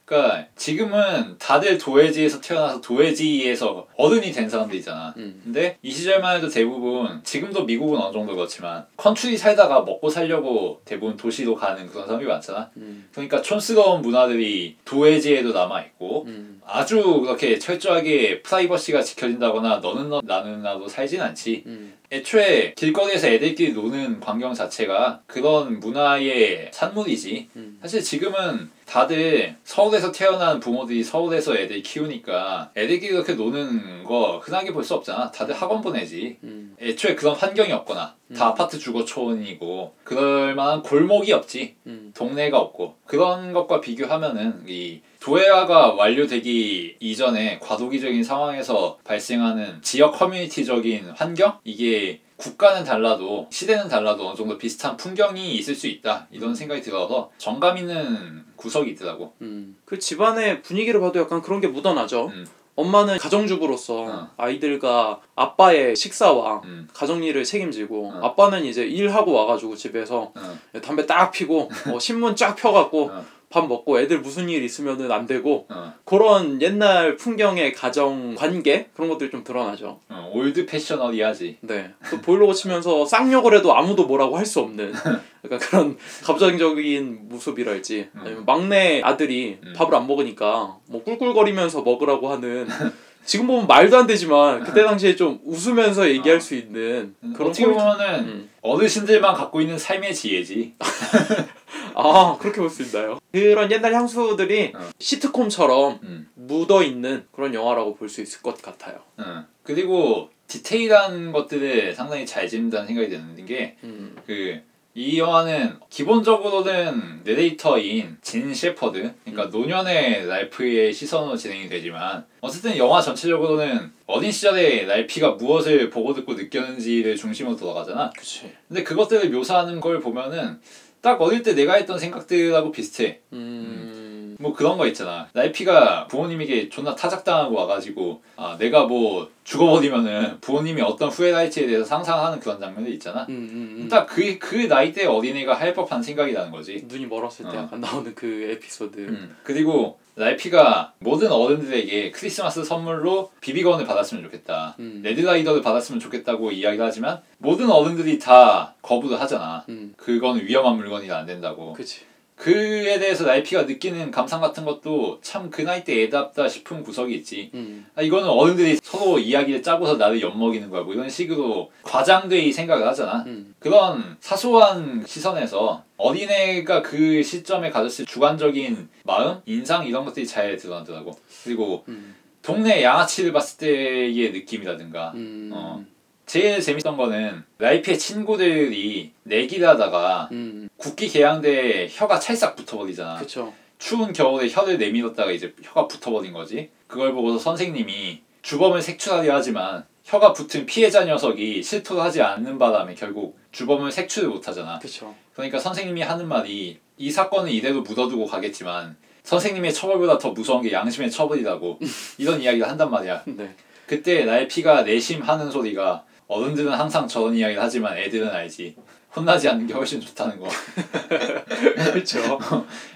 [0.09, 5.13] 그러니까 지금은 다들 도회지에서 태어나서 도회지에서 어른이 된 사람들이잖아.
[5.19, 5.41] 음.
[5.45, 11.19] 근데 이 시절만 해도 대부분 지금도 미국은 어느 정도 그렇지만 country 살다가 먹고 살려고 대부분
[11.19, 12.71] 도시로 가는 그런 사람이 많잖아.
[12.79, 13.07] 음.
[13.13, 16.58] 그러니까 촌스러운 문화들이 도회지에도 남아 있고 음.
[16.71, 21.65] 아주 그렇게 철저하게 프라이버시가 지켜진다거나 너는 너 나는 나로 살진 않지.
[21.67, 21.95] 음.
[22.13, 27.49] 애초에 길거리에서 애들끼리 노는 광경 자체가 그런 문화의 산물이지.
[27.57, 27.79] 음.
[27.83, 34.85] 사실 지금은 다들 서울에서 태어난 부모들이 서울에서 애들 키우니까 애들끼리 그렇게 노는 거 흔하게 볼
[34.85, 35.31] 수 없잖아.
[35.31, 36.37] 다들 학원 보내지.
[36.45, 36.77] 음.
[36.81, 38.49] 애초에 그런 환경이 없거나 다 음.
[38.53, 41.77] 아파트 주거촌이고 그럴 만한 골목이 없지.
[41.87, 42.13] 음.
[42.15, 51.59] 동네가 없고 그런 것과 비교하면은 이 도해화가 완료되기 이전에 과도기적인 상황에서 발생하는 지역 커뮤니티적인 환경
[51.65, 57.31] 이게 국가는 달라도 시대는 달라도 어느 정도 비슷한 풍경이 있을 수 있다 이런 생각이 들어서
[57.37, 59.35] 정감 있는 구석이 있더라고.
[59.43, 59.77] 음.
[59.85, 62.27] 그 집안의 분위기를 봐도 약간 그런 게 묻어나죠.
[62.27, 62.47] 음.
[62.77, 64.31] 엄마는 가정주부로서 어.
[64.37, 66.89] 아이들과 아빠의 식사와 음.
[66.95, 68.21] 가정일을 책임지고 어.
[68.23, 73.25] 아빠는 이제 일하고 와가지고 집에서 어, 담배 딱 피고 어, 신문 쫙 펴갖고 어.
[73.51, 79.09] 밥 먹고 애들 무슨 일 있으면은 안 되고 어, 그런 옛날 풍경의 가정 관계 그런
[79.09, 80.01] 것들이 좀 드러나죠.
[80.09, 81.59] 어, old fashioned하지.
[81.63, 81.91] 네.
[82.11, 84.93] 또 보일러 고치면서 쌍욕을 해도 아무도 뭐라고 할 수 없는
[85.45, 88.21] 약간 그런 가부장적인 모습이랄지 음.
[88.21, 89.73] 아니면 막내 아들이 음.
[89.77, 92.67] 밥을 안 먹으니까 뭐 꿀꿀거리면서 먹으라고 하는
[93.29, 96.41] 지금 보면 말도 안 되지만 그때 당시에 좀 웃으면서 얘기할 어.
[96.41, 98.51] 수 있는 음, 그런 어떻게 포인트- 보면은 음.
[98.63, 100.77] 어르신들만 갖고 있는 삶의 지혜지.
[101.95, 103.19] 아 그렇게 볼 수 있나요?
[103.31, 104.79] 그런 옛날 향수들이 어.
[104.99, 106.29] 시트콤처럼 음.
[106.37, 109.01] 묻어 있는 그런 영화라고 볼 수 있을 것 같아요.
[109.19, 109.45] 응.
[109.63, 114.17] 그리고 디테일한 것들을 상당히 잘 짓는다는 생각이 드는 게 음.
[114.27, 114.63] 그
[114.99, 119.51] 이 영화는 기본적으로는 내레이터인 진 셰퍼드 그러니까 음.
[119.53, 127.15] 노년의 랄프의 시선으로 진행이 되지만 어쨌든 영화 전체적으로는 어린 시절에 랄피가 무엇을 보고 듣고 느꼈는지를
[127.15, 128.53] 중심으로 돌아가잖아 그치.
[128.67, 130.59] 근데 그것들을 묘사하는 걸 보면은
[131.01, 134.08] 딱 어릴 때 내가 했던 생각들하고 비슷해 음.
[134.39, 135.29] 뭐 그런 거 있잖아.
[135.33, 142.39] 날피가 부모님에게 존나 타작당하고 와가지고 아 내가 뭐 죽어버리면은 부모님이 어떤 후회를 할지에 대해서 상상하는
[142.39, 143.27] 그런 장면들 있잖아.
[143.29, 143.89] 음, 음, 음.
[143.89, 146.85] 딱그 그 나이 때 어린애가 할 법한 생각이라는 거지.
[146.87, 147.63] 눈이 멀었을 때 어.
[147.63, 148.99] 약간 나오는 그 에피소드.
[148.99, 149.37] 음.
[149.43, 154.77] 그리고 랄피가 모든 어른들에게 크리스마스 선물로 비비건을 받았으면 좋겠다.
[154.79, 155.01] 음.
[155.03, 159.65] 레드라이더를 받았으면 좋겠다고 이야기를 하지만 모든 어른들이 다 거부를 하잖아.
[159.69, 159.95] 음.
[159.97, 161.73] 그건 위험한 물건이라 안 된다고.
[161.73, 162.01] 그치.
[162.39, 167.51] 그에 대해서 라이피가 느끼는 감상 같은 것도 참 그 나이 때 애답다 싶은 구석이 있지.
[167.55, 167.87] 음.
[167.97, 170.83] 아, 이거는 어른들이 서로 이야기를 짜고서 나를 엿먹이는 거야.
[170.83, 173.25] 뭐 이런 식으로 과장되이 생각을 하잖아.
[173.27, 173.55] 음.
[173.59, 181.19] 그런 사소한 시선에서 어린애가 그 시점에 가졌을 주관적인 마음, 인상 이런 것들이 잘 드러나더라고.
[181.45, 182.15] 그리고 음.
[182.43, 185.51] 동네 양아치를 봤을 때의 느낌이라든가 음.
[185.53, 185.85] 어.
[186.29, 190.69] 제일 재밌던 거는 라이피의 친구들이 내기를 하다가 음.
[190.77, 193.17] 국기 개양대에 혀가 찰싹 붙어버리잖아.
[193.17, 193.53] 그쵸.
[193.79, 196.69] 추운 겨울에 혀를 내밀었다가 이제 혀가 붙어버린 거지.
[196.87, 203.39] 그걸 보고서 선생님이 주범을 색출하려 하지만 혀가 붙은 피해자 녀석이 실토를 하지 않는 바람에 결국
[203.53, 204.79] 주범을 색출을 못하잖아.
[204.81, 205.15] 그쵸.
[205.33, 211.11] 그러니까 선생님이 하는 말이 이 사건은 이대로 묻어두고 가겠지만 선생님의 처벌보다 더 무서운 게 양심의
[211.11, 211.79] 처벌이라고
[212.19, 213.23] 이런 이야기를 한단 말이야.
[213.27, 213.55] 네.
[213.87, 218.77] 그때 나의 피가 내심하는 소리가 어른들은 항상 저런 이야기를 하지만 애들은 알지.
[219.17, 220.49] 혼나지 않는 게 훨씬 좋다는 거.
[221.93, 222.39] 그렇죠.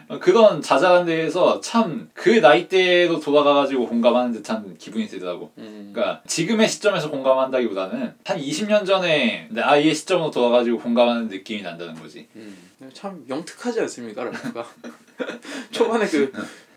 [0.09, 5.51] 어, 그런 자잘한 데에서 참 그 나이대로 돌아가가지고 공감하는 듯한 기분이 들더라고.
[5.59, 5.91] 음.
[5.93, 12.29] 그러니까 지금의 시점에서 공감한다기보다는 한 20년 전에 나이의 시점으로 돌아가지고 공감하는 느낌이 난다는 거지.
[12.37, 12.57] 음.
[12.93, 14.65] 참 영특하지 않습니까, 랄프가?
[15.73, 16.31] 초반에 그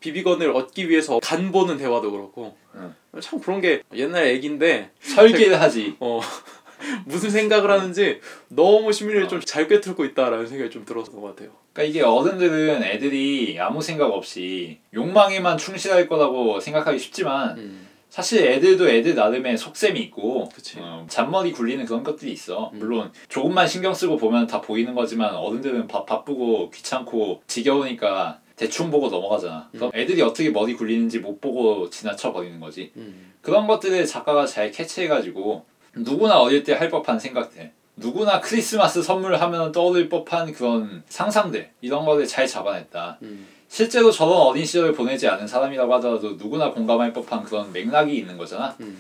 [0.05, 2.93] 비비건을 얻기 위해서 간 보는 대화도 그렇고 응.
[3.19, 5.95] 참 그런 게 옛날 얘긴데 설계를 하지.
[5.99, 6.19] 어
[7.05, 9.27] 무슨 생각을 하는지 너무 심리를 어.
[9.27, 11.49] 좀잘 꿰뚫고 있다라는 생각이 좀 들었던 것 같아요.
[11.73, 17.87] 그러니까 이게 어른들은 애들이 아무 생각 없이 욕망에만 충실할 거라고 생각하기 쉽지만 음.
[18.09, 20.49] 사실 애들도 애들 나름의 속셈이 있고.
[20.77, 22.69] 어, 잔머리 굴리는 그런 것들이 있어.
[22.73, 22.79] 음.
[22.79, 29.09] 물론 조금만 신경 쓰고 보면 다 보이는 거지만 어른들은 바, 바쁘고 귀찮고 지겨우니까 대충 보고
[29.09, 29.69] 넘어가잖아.
[29.71, 32.91] 그럼 애들이 어떻게 머리 굴리는지 못 보고 지나쳐 버리는 거지.
[32.95, 33.33] 음.
[33.41, 35.65] 그런 것들을 작가가 잘 캐치해가지고
[35.97, 42.25] 누구나 어릴 때 할 법한 생각들 누구나 크리스마스 선물하면 떠오를 법한 그런 상상들 이런 거를
[42.25, 43.47] 잘 잡아냈다 음.
[43.67, 48.75] 실제로 저런 어린 시절을 보내지 않은 사람이라고 하더라도 누구나 공감할 법한 그런 맥락이 있는 거잖아
[48.81, 48.97] 음.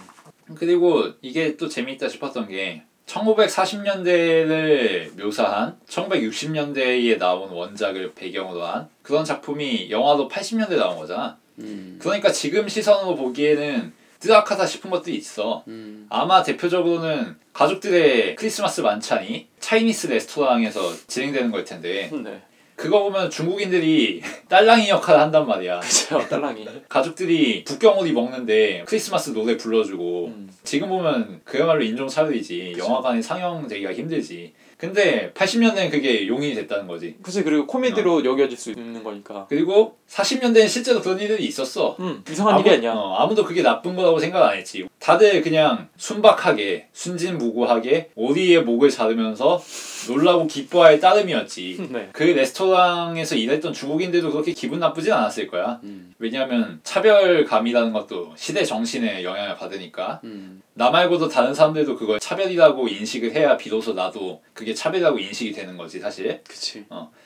[0.55, 9.89] 그리고 이게 또 재미있다 싶었던 게 1940년대를 묘사한 1960년대에 나온 원작을 배경으로 한 그런 작품이
[9.91, 11.97] 영화로 80년대에 나온 거잖아 음.
[12.01, 15.63] 그러니까 지금 시선으로 보기에는 뜨악하다 싶은 것들이 있어.
[15.67, 16.07] 음.
[16.09, 22.41] 아마 대표적으로는 가족들의 크리스마스 만찬이 차이니스 레스토랑에서 진행되는 걸 텐데 네.
[22.75, 25.79] 그거 보면 중국인들이 딸랑이 역할을 한단 말이야.
[25.79, 26.67] 그쵸 딸랑이.
[26.89, 30.49] 가족들이 북경오리 먹는데 크리스마스 노래 불러주고 음.
[30.63, 34.53] 지금 보면 그야말로 인종차별이지 영화관에 상영되기가 힘들지.
[34.77, 37.15] 근데 80년대는 그게 용인이 됐다는 거지.
[37.21, 39.45] 그치 그리고 코미디로 여겨질 수 있는 거니까.
[39.47, 41.95] 그리고 40년대엔 실제로 그런 일들이 있었어.
[41.99, 42.91] 음 이상한 일이 아니야.
[42.93, 44.85] 어, 아무도 그게 나쁜 거라고 생각 안 했지.
[44.99, 49.61] 다들 그냥 순박하게 순진무구하게 오리의 목을 자르면서
[50.07, 51.87] 놀라고 기뻐할 따름이었지.
[51.91, 52.09] 네.
[52.11, 55.79] 그 레스토랑에서 일했던 중국인들도 그렇게 기분 나쁘진 않았을 거야.
[55.83, 56.13] 음.
[56.19, 60.61] 왜냐하면 차별감이라는 것도 시대 정신에 영향을 받으니까 음.
[60.73, 65.99] 나 말고도 다른 사람들도 그걸 차별이라고 인식을 해야 비로소 나도 그게 차별이라고 인식이 되는 거지
[65.99, 66.41] 사실.
[66.47, 66.85] 그치.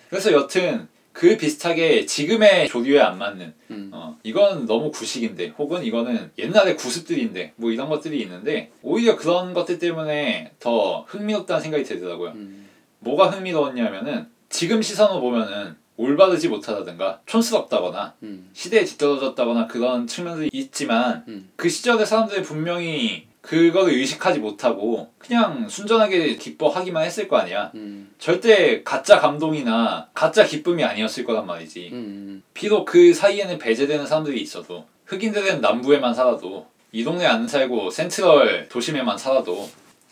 [0.09, 0.87] 그래서 여튼
[1.19, 3.89] 그 비슷하게 지금의 조류에 안 맞는 음.
[3.91, 9.79] 어, 이건 너무 구식인데 혹은 이거는 옛날의 구습들인데 뭐 이런 것들이 있는데 오히려 그런 것들
[9.79, 12.29] 때문에 더 흥미롭다는 생각이 들더라고요.
[12.35, 12.69] 음.
[12.99, 18.49] 뭐가 흥미로웠냐면은 지금 시선으로 보면은 올바르지 못하다든가 촌스럽다거나 음.
[18.53, 21.49] 시대에 뒤떨어졌다거나 그런 측면들이 있지만 음.
[21.57, 27.71] 그 시절의 사람들이 분명히 그거를 의식하지 못하고 그냥 순전하게 기뻐하기만 했을 거 아니야.
[27.75, 28.11] 음.
[28.19, 31.89] 절대 가짜 감동이나 가짜 기쁨이 아니었을 거란 말이지.
[31.93, 32.43] 음.
[32.53, 39.17] 비록 그 사이에는 배제되는 사람들이 있어도 흑인들은 남부에만 살아도 이 동네 안 살고 센트럴 도심에만
[39.17, 39.69] 살아도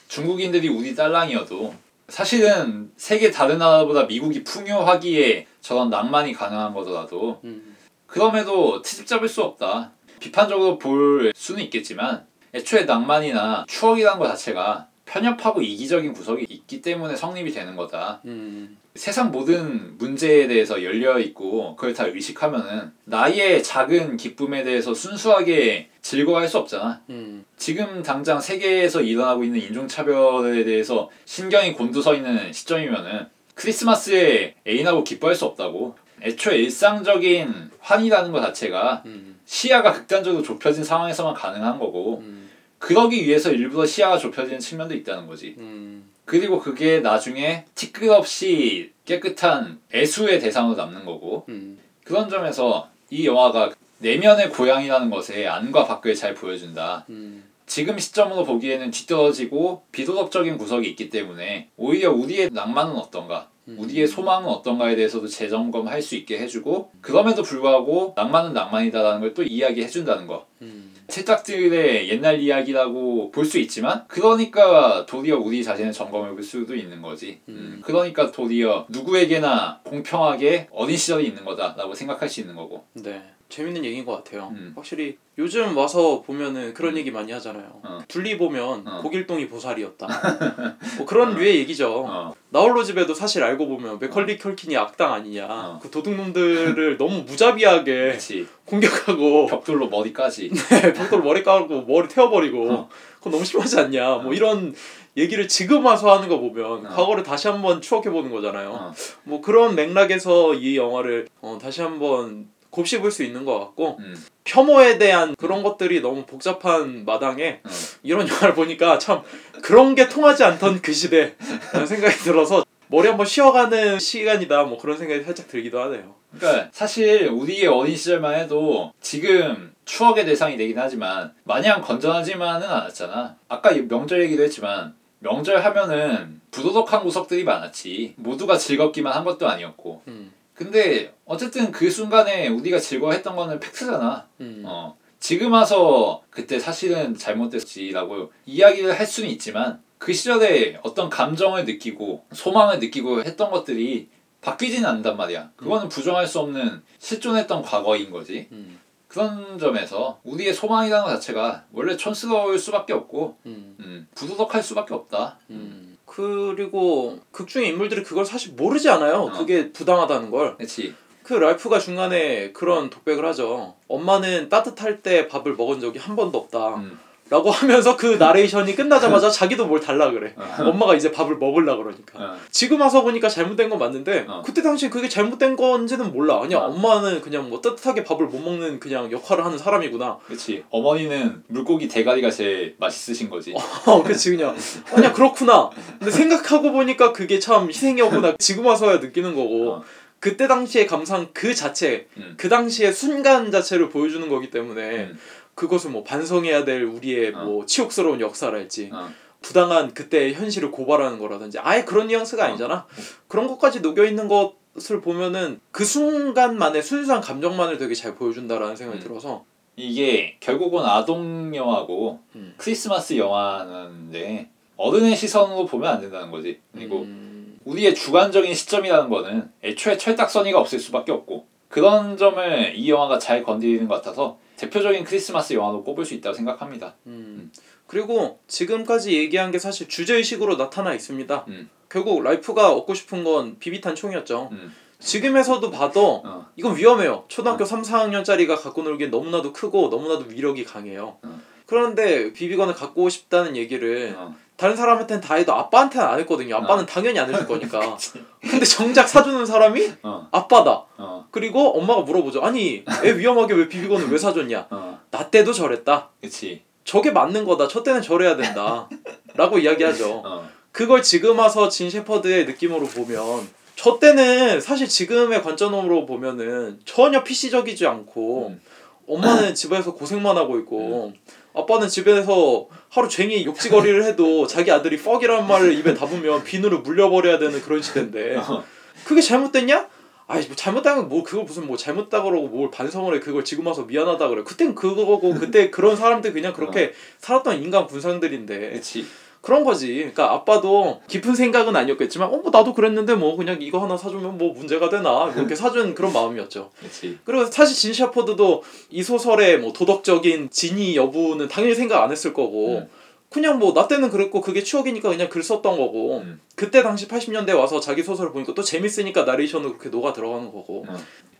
[0.07, 1.73] 중국인들이 우리 딸랑이어도
[2.07, 7.75] 사실은 세계 다른 나라보다 미국이 풍요하기에 저런 낭만이 가능한 거더라도 음.
[8.05, 9.91] 그럼에도 트집 잡을 수 없다.
[10.19, 12.25] 비판적으로 볼 수는 있겠지만
[12.57, 18.21] 애초에 낭만이나 추억이라는 것 자체가 편협하고 이기적인 구석이 있기 때문에 성립이 되는 거다.
[18.25, 18.77] 음.
[18.95, 26.47] 세상 모든 문제에 대해서 열려 있고 그걸 다 의식하면은 나의 작은 기쁨에 대해서 순수하게 즐거워할
[26.47, 27.01] 수 없잖아.
[27.09, 27.45] 음.
[27.57, 35.45] 지금 당장 세계에서 일어나고 있는 인종차별에 대해서 신경이 곤두서 있는 시점이면은 크리스마스에 애인하고 기뻐할 수
[35.45, 35.95] 없다고.
[36.21, 39.39] 애초에 일상적인 환이라는 것 자체가 음.
[39.45, 42.46] 시야가 극단적으로 좁혀진 상황에서만 가능한 거고 음.
[42.79, 45.55] 그러기 위해서 일부러 시야가 좁혀지는 측면도 있다는 거지.
[45.57, 46.09] 음.
[46.25, 51.79] 그리고 그게 나중에 티끌없이 깨끗한 애수의 대상으로 남는 거고 음.
[52.03, 57.05] 그런 점에서 이 영화가 내면의 고향이라는 것의 안과 밖을 잘 보여준다.
[57.09, 57.43] 음.
[57.65, 63.77] 지금 시점으로 보기에는 뒤떨어지고 비도덕적인 구석이 있기 때문에 오히려 우리의 낭만은 어떤가 음.
[63.79, 70.27] 우리의 소망은 어떤가에 대해서도 재점검할 수 있게 해주고 그럼에도 불구하고 낭만은 낭만이다라는 걸 또 이야기해준다는
[70.27, 70.93] 거 음.
[71.07, 77.39] 책작들의 옛날 이야기라고 볼 수 있지만 그러니까 도리어 우리 자신을 점검해 볼 수도 있는 거지
[77.47, 77.53] 음.
[77.77, 83.21] 음, 그러니까 도리어 누구에게나 공평하게 어린 시절이 있는 거다라고 생각할 수 있는 거고 네.
[83.49, 84.49] 재밌는 얘기인 것 같아요.
[84.51, 84.73] 음.
[84.75, 87.79] 확실히 요즘 와서 보면은 그런 얘기 많이 하잖아요.
[87.83, 87.99] 어.
[88.07, 89.01] 둘리 보면 어.
[89.01, 90.07] 고길동이 보살이었다.
[90.97, 92.05] 뭐 그런 류의 얘기죠.
[92.07, 95.45] 어, 나홀로 집에도 사실 알고 보면 맥컬리 컬킨이 악당 아니냐.
[95.47, 95.79] 어.
[95.81, 100.51] 그 도둑놈들을 너무 무자비하게 그렇지 공격하고 벽돌로 머리까지
[100.95, 102.89] 벽돌 머리 까고 머리 태워버리고 어.
[103.17, 104.15] 그건 너무 심하지 않냐.
[104.17, 104.73] 뭐 이런
[105.15, 106.89] 얘기를 지금 와서 하는 거 보면 어.
[106.89, 108.69] 과거를 다시 한번 추억해 보는 거잖아요.
[108.71, 108.93] 어.
[109.23, 114.99] 뭐 그런 맥락에서 이 영화를 어, 다시 한번 곱씹을 수 있는 것 같고 음, 혐오에
[114.99, 117.69] 대한 그런 것들이 너무 복잡한 마당에 어.
[118.03, 119.23] 이런 영화를 보니까 참
[119.63, 125.23] 그런 게 통하지 않던 그 시대라는 생각이 들어서 머리 한번 쉬어가는 시간이다 뭐 그런 생각이
[125.23, 126.15] 살짝 들기도 하네요.
[126.37, 133.35] 그러니까 사실 우리의 어린 시절만 해도 지금 추억의 대상이 되긴 하지만 마냥 건전하지만은 않았잖아.
[133.47, 138.13] 아까 명절 얘기도 했지만 명절 하면은 부도덕한 구석들이 많았지.
[138.17, 140.03] 모두가 즐겁기만 한 것도 아니었고.
[140.07, 140.31] 음.
[140.57, 144.27] 근데 어쨌든 그 순간에 우리가 즐거워했던 거는 팩트잖아.
[144.41, 144.63] 음.
[144.65, 144.97] 어.
[145.19, 152.79] 지금 와서 그때 사실은 잘못됐지라고 이야기를 할 수는 있지만 그 시절에 어떤 감정을 느끼고 소망을
[152.79, 154.09] 느끼고 했던 것들이
[154.41, 155.51] 바뀌지는 않는단 말이야.
[155.55, 158.47] 그거는 부정할 수 없는 실존했던 과거인 거지.
[158.51, 158.79] 음.
[159.07, 163.75] 그런 점에서 우리의 소망이라는 것 자체가 원래 촌스러울 수밖에 없고 음.
[163.79, 165.37] 음, 부도덕할 수밖에 없다.
[165.51, 165.86] 음.
[166.17, 169.29] 그리고 극 중의 인물들이 그걸 사실 모르지 않아요.
[169.31, 169.31] 어.
[169.37, 170.57] 그게 부당하다는 걸.
[170.57, 170.95] 그렇지.
[171.21, 173.75] 그 랄프가 중간에 그런 독백을 하죠.
[173.87, 176.77] 엄마는 따뜻할 때 밥을 먹은 적이 한 번도 없다.
[176.77, 176.97] 음.
[177.29, 180.33] 라고 하면서 그 나레이션이 끝나자마자 자기도 뭘 달라 그래.
[180.37, 180.55] 어.
[180.59, 182.19] 엄마가 이제 밥을 먹으려 그러니까.
[182.19, 182.37] 어.
[182.51, 184.41] 지금 와서 보니까 잘못된 건 맞는데 어.
[184.45, 186.39] 그때 당시 그게 잘못된 건지는 몰라.
[186.39, 186.65] 그냥 어.
[186.67, 190.19] 엄마는 그냥 뭐 따뜻하게 밥을 못 먹는 그냥 역할을 하는 사람이구나.
[190.25, 190.63] 그렇지.
[190.69, 193.53] 어머니는 물고기 대가리가 제일 맛있으신 거지.
[193.85, 195.69] 어, 그치 그냥 어, 그냥 그렇구나.
[195.99, 198.35] 근데 생각하고 보니까 그게 참 희생이었구나.
[198.39, 199.71] 지금 와서야 느끼는 거고.
[199.73, 199.83] 어.
[200.19, 202.33] 그때 당시의 감상 그 자체, 음.
[202.37, 205.19] 그 당시의 순간 자체를 보여주는 거기 때문에 음.
[205.57, 207.43] 그것을 뭐 반성해야 될 우리의 어.
[207.43, 209.09] 뭐 치욕스러운 역사랄지 어.
[209.41, 212.47] 부당한 그때의 현실을 고발하는 거라든지 아예 그런 뉘앙스가 어.
[212.47, 212.85] 아니잖아.
[213.27, 219.03] 그런 것까지 녹여 있는 것을 보면은 그 순간만의 순수한 감정만을 되게 잘 보여준다라는 생각이 음.
[219.03, 222.53] 들어서 이게 결국은 아동 영화고 음.
[222.57, 226.59] 크리스마스 영화인데 어른의 시선으로 보면 안 된다는 거지.
[226.71, 233.17] 그리고 음, 우리의 주관적인 시점이라는 거는 애초에 철딱서니가 없을 수밖에 없고 그런 점을 이 영화가
[233.17, 236.95] 잘 건드리는 것 같아서 대표적인 크리스마스 영화로 꼽을 수 있다고 생각합니다.
[237.05, 237.51] 음.
[237.85, 241.45] 그리고 지금까지 얘기한 게 사실 주제의식으로 나타나 있습니다.
[241.47, 241.69] 음.
[241.89, 244.49] 결국 랄피가 얻고 싶은 건 비비탄 총이었죠.
[244.51, 244.75] 음.
[244.99, 246.47] 지금에서도 봐도 어.
[246.55, 247.25] 이건 위험해요.
[247.27, 251.17] 초등학교 3, 4학년짜리가 갖고 놀기엔 너무나도 크고 너무나도 위력이 강해요.
[251.21, 251.41] 어.
[251.65, 254.35] 그런데 BB gun을 갖고 싶다는 얘기를 어.
[254.57, 256.55] 다른 사람한테는 다 해도 아빠한테는 안 했거든요.
[256.57, 256.85] 아빠는 어.
[256.87, 257.95] 당연히 안 해줄 거니까.
[258.41, 260.27] 근데 정작 사주는 사람이 어.
[260.31, 260.85] 아빠다.
[260.97, 261.27] 어.
[261.31, 262.41] 그리고 엄마가 물어보죠.
[262.41, 264.67] 아니 애 위험하게 왜 비비건을 왜 사줬냐?
[264.71, 264.99] 어.
[265.11, 266.09] 나 때도 저랬다.
[266.21, 266.63] 그치.
[266.83, 267.67] 저게 맞는 거다.
[267.67, 268.89] 저 때는 저래야 된다.
[269.35, 270.21] 라고 이야기하죠.
[270.25, 270.49] 어.
[270.71, 277.85] 그걸 지금 와서 진 셰퍼드의 느낌으로 보면 저 때는 사실 지금의 관점으로 보면은 전혀 PC적이지
[277.85, 278.61] 않고 음.
[279.07, 281.13] 엄마는 집에서 고생만 하고 있고
[281.57, 287.61] 아빠는 집에서 하루 종일 욕지거리를 해도 자기 아들이 퍽이라는 말을 입에 담으면 비누를 물려버려야 되는
[287.61, 288.63] 그런 시대인데 어.
[289.05, 289.87] 그게 잘못됐냐?
[290.27, 293.83] 아이 뭐 잘못된 건뭐 그걸 무슨 뭐 잘못다 그러고 뭘 반성을 해 그걸 지금 와서
[293.83, 299.05] 미안하다 그래 그땐 그거고 그때 그런 사람들 그냥 그렇게 살았던 인간 군상들인데 그치.
[299.41, 299.95] 그런 거지.
[299.95, 304.53] 그러니까 아빠도 깊은 생각은 아니었겠지만, 어, 뭐 나도 그랬는데 뭐 그냥 이거 하나 사주면 뭐
[304.53, 306.69] 문제가 되나 뭐 이렇게 사준 그런 마음이었죠.
[306.79, 307.17] 그치.
[307.23, 312.79] 그리고 사실 진 샤퍼드도 이 소설의 뭐 도덕적인 진위 여부는 당연히 생각 안 했을 거고,
[312.79, 312.89] 음.
[313.29, 316.39] 그냥 뭐 나 때는 그랬고 그게 추억이니까 그냥 글 썼던 거고, 음.
[316.55, 320.85] 그때 당시 80년대 와서 자기 소설을 보니까 또 재밌으니까 나레이션으로 그렇게 녹아 들어가는 거고.
[320.89, 320.95] 음.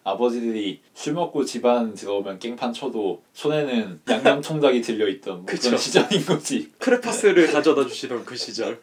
[0.07, 5.45] 아버지들이 술 먹고 집안 들어오면 깽판 쳐도 손에는 양념 통닭이 들려 있던 뭐.
[5.45, 6.71] 그런 시절인 거지.
[6.79, 8.79] 크레파스를 가져다 주시던 그 시절.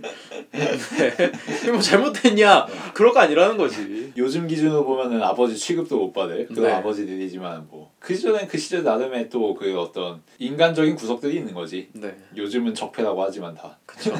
[0.52, 1.70] 네.
[1.70, 2.66] 뭐 잘못됐냐?
[2.94, 4.12] 그럴 거 아니라는 거지.
[4.16, 6.72] 요즘 기준으로 보면은 아버지 취급도 못 받을 그런 네.
[6.72, 11.88] 아버지들이지만 뭐 그 시절엔 그 시절 나름의 또 그 어떤 인간적인 구석들이 있는 거지.
[11.92, 12.14] 네.
[12.36, 13.78] 요즘은 적폐라고 하지만 다.
[13.86, 14.12] 그쵸.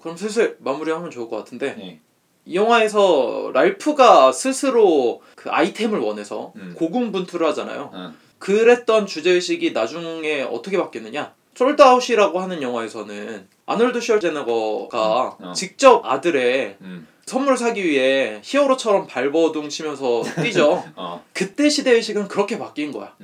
[0.00, 2.00] 그럼 슬슬 마무리하면 좋을 것 같은데 네.
[2.46, 6.74] 이 영화에서 랄프가 스스로 그 아이템을 원해서 음.
[6.76, 7.90] 고군분투를 하잖아요.
[7.92, 8.14] 응.
[8.38, 11.34] 그랬던 주제의식이 나중에 어떻게 바뀌느냐?
[11.56, 15.44] 솔드아웃이라고 하는 영화에서는 아놀드 슈왈제네거가 음.
[15.46, 15.52] 어.
[15.52, 17.06] 직접 아들의 음.
[17.24, 20.84] 선물 사기 위해 히어로처럼 발버둥 치면서 뛰죠.
[20.94, 21.24] 어.
[21.32, 23.16] 그때 시대의식은 그렇게 바뀐 거야.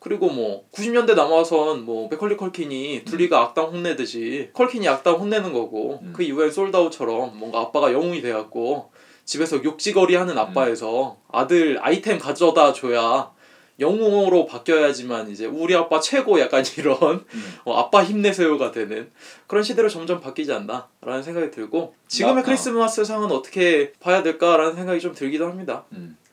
[0.00, 0.02] 음.
[0.02, 6.12] 그리고 뭐 90년대 넘어선 뭐 맥컬리 컬킨이 둘리가 악당 혼내듯이 컬킨이 악당 혼내는 거고 음.
[6.16, 8.90] 그 이후에 솔드아웃처럼 뭔가 아빠가 영웅이 돼갖고
[9.24, 13.30] 집에서 욕지거리 하는 아빠에서 아들 아이템 가져다 줘야
[13.78, 16.96] 영웅으로 바뀌어야지만 이제 우리 아빠 최고 약간 이런
[17.32, 17.54] 음.
[17.64, 19.10] 어, 아빠 힘내세요가 되는
[19.46, 22.44] 그런 시대로 점점 바뀌지 않나라는 생각이 들고 지금의 나- 어.
[22.44, 25.84] 크리스마스 상은 어떻게 봐야 될까라는 생각이 좀 들기도 합니다.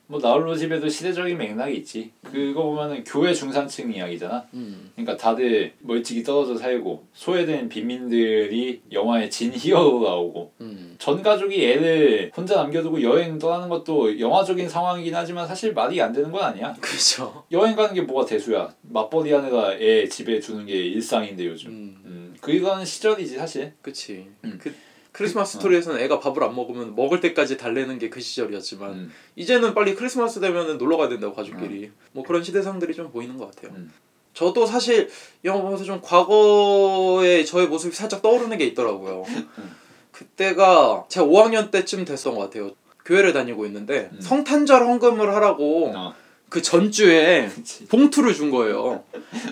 [0.07, 0.11] 음.
[0.11, 2.11] 뭐 나홀로 집에도 시대적인 맥락이 있지.
[2.23, 4.45] 그거 보면은 교회 중산층 이야기잖아.
[4.53, 4.91] 음.
[4.95, 10.95] 그러니까 다들 멀찍이 떨어져 살고 소외된 빈민들이 영화의 진 히어로 나오고 음.
[10.97, 16.31] 전 가족이 애를 혼자 남겨두고 여행 떠나는 것도 영화적인 상황이긴 하지만 사실 말이 안 되는
[16.31, 16.73] 건 아니야.
[16.79, 17.43] 그렇죠.
[17.51, 18.73] 여행 가는 게 뭐가 대수야.
[18.81, 21.71] 맞벌이 하느라 애 집에 두는 게 일상인데 요즘.
[21.71, 22.01] 음.
[22.05, 23.73] 음, 그런 시절이지 사실.
[23.81, 24.27] 그치.
[24.45, 24.57] 음.
[24.61, 24.73] 그
[25.17, 25.59] 크리스마스 어.
[25.59, 29.11] 스토리에서는 애가 밥을 안 먹으면 먹을 때까지 달래는 게 그 시절이었지만 음.
[29.35, 33.73] 이제는 빨리 크리스마스 되면은 놀러 가야 된다고 가족끼리 뭐 그런 시대상들이 좀 보이는 것 같아요.
[33.75, 33.91] 음.
[34.33, 35.09] 저도 사실
[35.43, 39.25] 이 영화 보면서 좀 과거의 저의 모습이 살짝 떠오르는 게 있더라고요.
[40.11, 42.71] 그때가 제가 5학년 때쯤 됐던 것 같아요.
[43.05, 44.21] 교회를 다니고 있는데 음.
[44.21, 46.13] 성탄절 헌금을 하라고 어.
[46.49, 47.85] 그 전주에 그치.
[47.87, 49.03] 봉투를 준 거예요.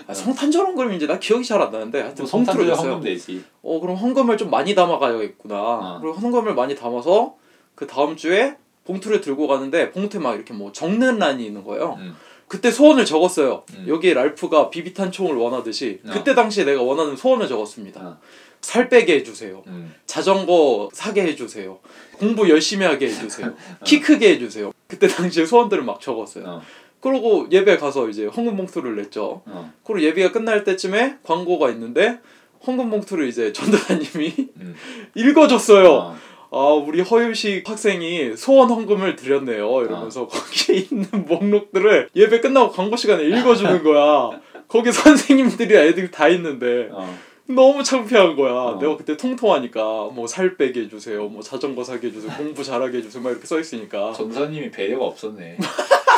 [0.06, 2.92] 아, 성탄절 헌금인지 나 기억이 잘 안 나는데 하여튼 뭐 봉투를 줬어요.
[2.92, 3.44] 헌금 되지.
[3.62, 5.54] 어 그럼 헌금을 좀 많이 담아가야겠구나.
[5.56, 5.98] 어.
[6.00, 7.34] 그리고 헌금을 많이 담아서
[7.74, 11.96] 그 다음 주에 봉투를 들고 가는데 봉투에 막 이렇게 뭐 적는 란이 있는 거예요.
[11.98, 12.16] 음.
[12.48, 13.64] 그때 소원을 적었어요.
[13.74, 13.84] 음.
[13.88, 16.10] 여기에 랄프가 비비탄 총을 원하듯이 어.
[16.12, 18.00] 그때 당시에 내가 원하는 소원을 적었습니다.
[18.00, 18.18] 어.
[18.62, 19.62] 살 빼게 해주세요.
[19.66, 19.94] 음.
[20.06, 21.78] 자전거 사게 해주세요.
[22.14, 23.54] 공부 열심히 하게 해주세요.
[23.84, 24.72] 키 크게 해주세요.
[24.88, 26.62] 그때 당시에 소원들을 막 적었어요.
[27.06, 27.10] 어.
[27.10, 29.42] 그러고 예배 가서 이제 헌금 봉투를 냈죠.
[29.46, 29.72] 어.
[29.84, 32.18] 그리고 예배가 끝날 때쯤에 광고가 있는데
[32.66, 34.74] 헌금 봉투를 이제 전도사님이 음.
[35.14, 35.92] 읽어줬어요.
[35.92, 36.16] 어.
[36.50, 43.24] 아 우리 허유식 학생이 소원 헌금을 드렸네요 이러면서 거기에 있는 목록들을 예배 끝나고 광고 시간에
[43.24, 47.18] 읽어주는 거야 거기 선생님들이 애들이 다 있는데 어.
[47.48, 48.78] 너무 창피한 거야 어.
[48.78, 49.82] 내가 그때 통통하니까
[50.14, 54.12] 뭐 살 빼게 해주세요 뭐 자전거 사게 해주세요 공부 잘하게 해주세요 막 이렇게 써 있으니까
[54.12, 55.58] 전사님이 배려가 없었네.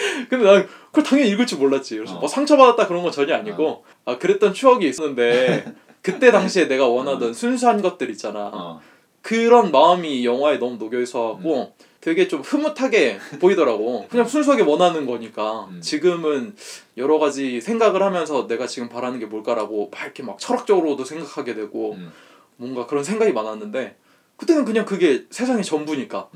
[0.28, 2.20] 근데 난 그걸 당연히 읽을 줄 몰랐지 그래서 어.
[2.20, 5.72] 뭐 상처받았다 그런 건 전혀 아니고 아 그랬던 추억이 있었는데
[6.02, 8.80] 그때 당시에 내가 원하던 순수한 것들 있잖아 어.
[9.22, 11.72] 그런 마음이 이 영화에 너무 녹여 있어갖고
[12.04, 14.06] 되게 좀 흐뭇하게 보이더라고.
[14.10, 15.68] 그냥 순수하게 원하는 거니까.
[15.70, 15.80] 음.
[15.80, 16.54] 지금은
[16.98, 21.94] 여러 가지 생각을 하면서 내가 지금 바라는 게 뭘까라고 막 이렇게 막 철학적으로도 생각하게 되고
[21.94, 22.12] 음.
[22.56, 23.96] 뭔가 그런 생각이 많았는데
[24.36, 26.28] 그때는 그냥 그게 세상의 전부니까.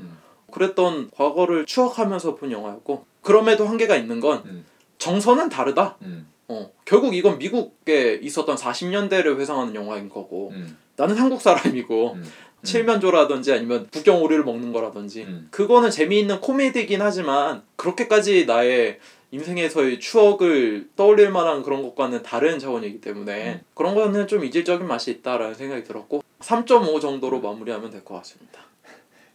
[0.49, 0.51] 음.
[0.51, 4.65] 그랬던 과거를 추억하면서 본 영화였고 그럼에도 한계가 있는 건 음.
[4.97, 5.97] 정서는 다르다.
[6.01, 6.27] 음.
[6.47, 10.77] 어, 결국 이건 미국에 있었던 40년대를 회상하는 영화인 거고 음.
[10.95, 12.23] 나는 한국 사람이고 음.
[12.63, 15.47] 칠면조라든지 아니면 북경 오리를 먹는 거라든지 음.
[15.51, 18.99] 그거는 재미있는 코미디긴 하지만 그렇게까지 나의
[19.31, 23.61] 인생에서의 추억을 떠올릴 만한 그런 것과는 다른 차원이기 때문에 음.
[23.75, 28.61] 그런 거는 좀 이질적인 맛이 있다라는 생각이 들었고 3.5 정도로 마무리하면 될 것 같습니다.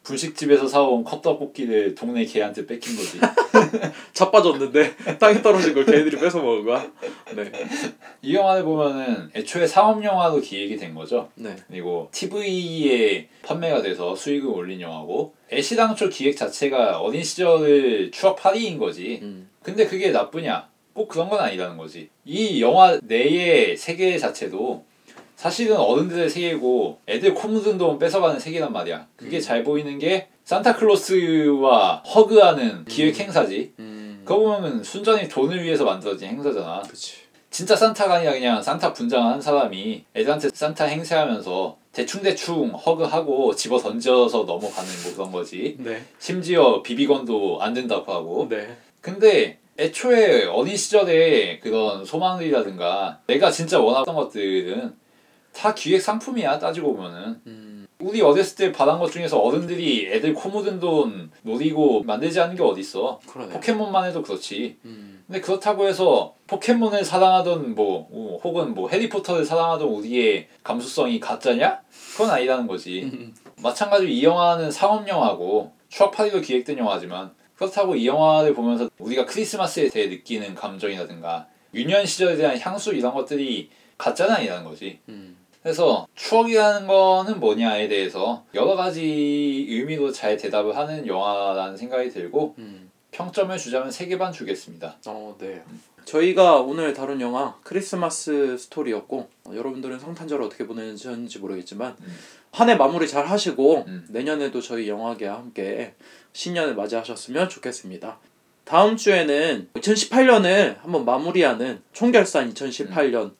[0.05, 3.19] 분식집에서 사온 컵떡볶이를 동네 개한테 뺏긴 거지.
[4.13, 6.91] 자빠졌는데 땅에 떨어진 걸 걔네들이 뺏어 먹은 거야.
[7.35, 7.51] 네,
[8.23, 11.31] 이 영화를 보면은 애초에 상업 영화로 기획이 된 거죠.
[11.35, 19.21] 네, 그리고 TV에 판매가 돼서 수익을 올린 영화고 애시당초 기획 자체가 어린 시절을 추억팔이인 거지.
[19.23, 20.69] 음, 근데 그게 나쁘냐?
[20.93, 22.09] 꼭 그런 건 아니라는 거지.
[22.25, 24.85] 이 영화 내의 세계 자체도
[25.37, 29.07] 사실은 어른들의 세계고 애들 코 묻은 돈 뺏어가는 세계란 말이야.
[29.17, 29.41] 그게 음.
[29.41, 33.73] 잘 보이는 게 산타클로스와 허그하는 기획 행사지.
[33.79, 36.83] 음, 그거 보면 순전히 돈을 위해서 만들어진 행사잖아.
[36.83, 37.25] 그치.
[37.51, 44.39] 진짜 산타가 아니라 그냥 산타 분장 한 사람이 애들한테 산타 행세하면서 대충대충 허그하고 집어 던져서
[44.45, 45.77] 넘어가는 뭐 그런 거지.
[45.79, 48.49] 네, 심지어 비비건도 안 된다고 하고.
[48.49, 55.04] 네, 근데 애초에 어린 시절에 그런 소망들이라든가 내가 진짜 원하던 것들은
[55.55, 57.41] 다 기획 상품이야 따지고 보면은.
[57.47, 62.57] 음, 우리 어렸을 때 받은 것 중에서 어른들이 애들 코 묻은 돈 노리고 만들지 않은
[62.57, 63.21] 게 어딨어?
[63.27, 63.53] 그러네.
[63.53, 64.77] 포켓몬만 해도 그렇지.
[64.85, 71.81] 음, 근데 그렇다고 해서 포켓몬을 사랑하던 뭐 어, 혹은 뭐 해리포터를 사랑하던 우리의 감수성이 가짜냐?
[72.13, 73.05] 그건 아니라는 거지.
[73.05, 79.89] 음, 마찬가지로 이 영화는 상업 영화고 추억팔이로 기획된 영화지만 그렇다고 이 영화를 보면서 우리가 크리스마스에
[79.89, 84.99] 대해 느끼는 감정이라든가 유년 시절에 대한 향수 이런 것들이 가짜는 아니라는 거지.
[85.09, 85.34] 음,
[85.65, 89.01] 그래서 추억이라는 거는 뭐냐에 대해서 여러 가지
[89.67, 92.91] 의미로 잘 대답을 하는 영화라는 생각이 들고 음.
[93.13, 94.99] 평점을 주자면 3개 반 주겠습니다.
[95.07, 95.63] 어, 네.
[96.05, 102.19] 저희가 오늘 다룬 영화 크리스마스 스토리였고 어, 여러분들은 성탄절을 어떻게 보내는지 모르겠지만 음.
[102.51, 104.07] 한해 마무리 잘 하시고 음.
[104.11, 105.95] 내년에도 저희 영화계와 함께
[106.35, 108.19] 신년을 맞이하셨으면 좋겠습니다.
[108.67, 113.33] 다음 주에는 2018년을 한번 마무리하는 총결산 2018년을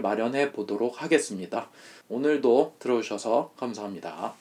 [0.00, 1.68] 마련해 보도록 하겠습니다.
[2.08, 4.34] 오늘도 들어주셔서 감사합니다.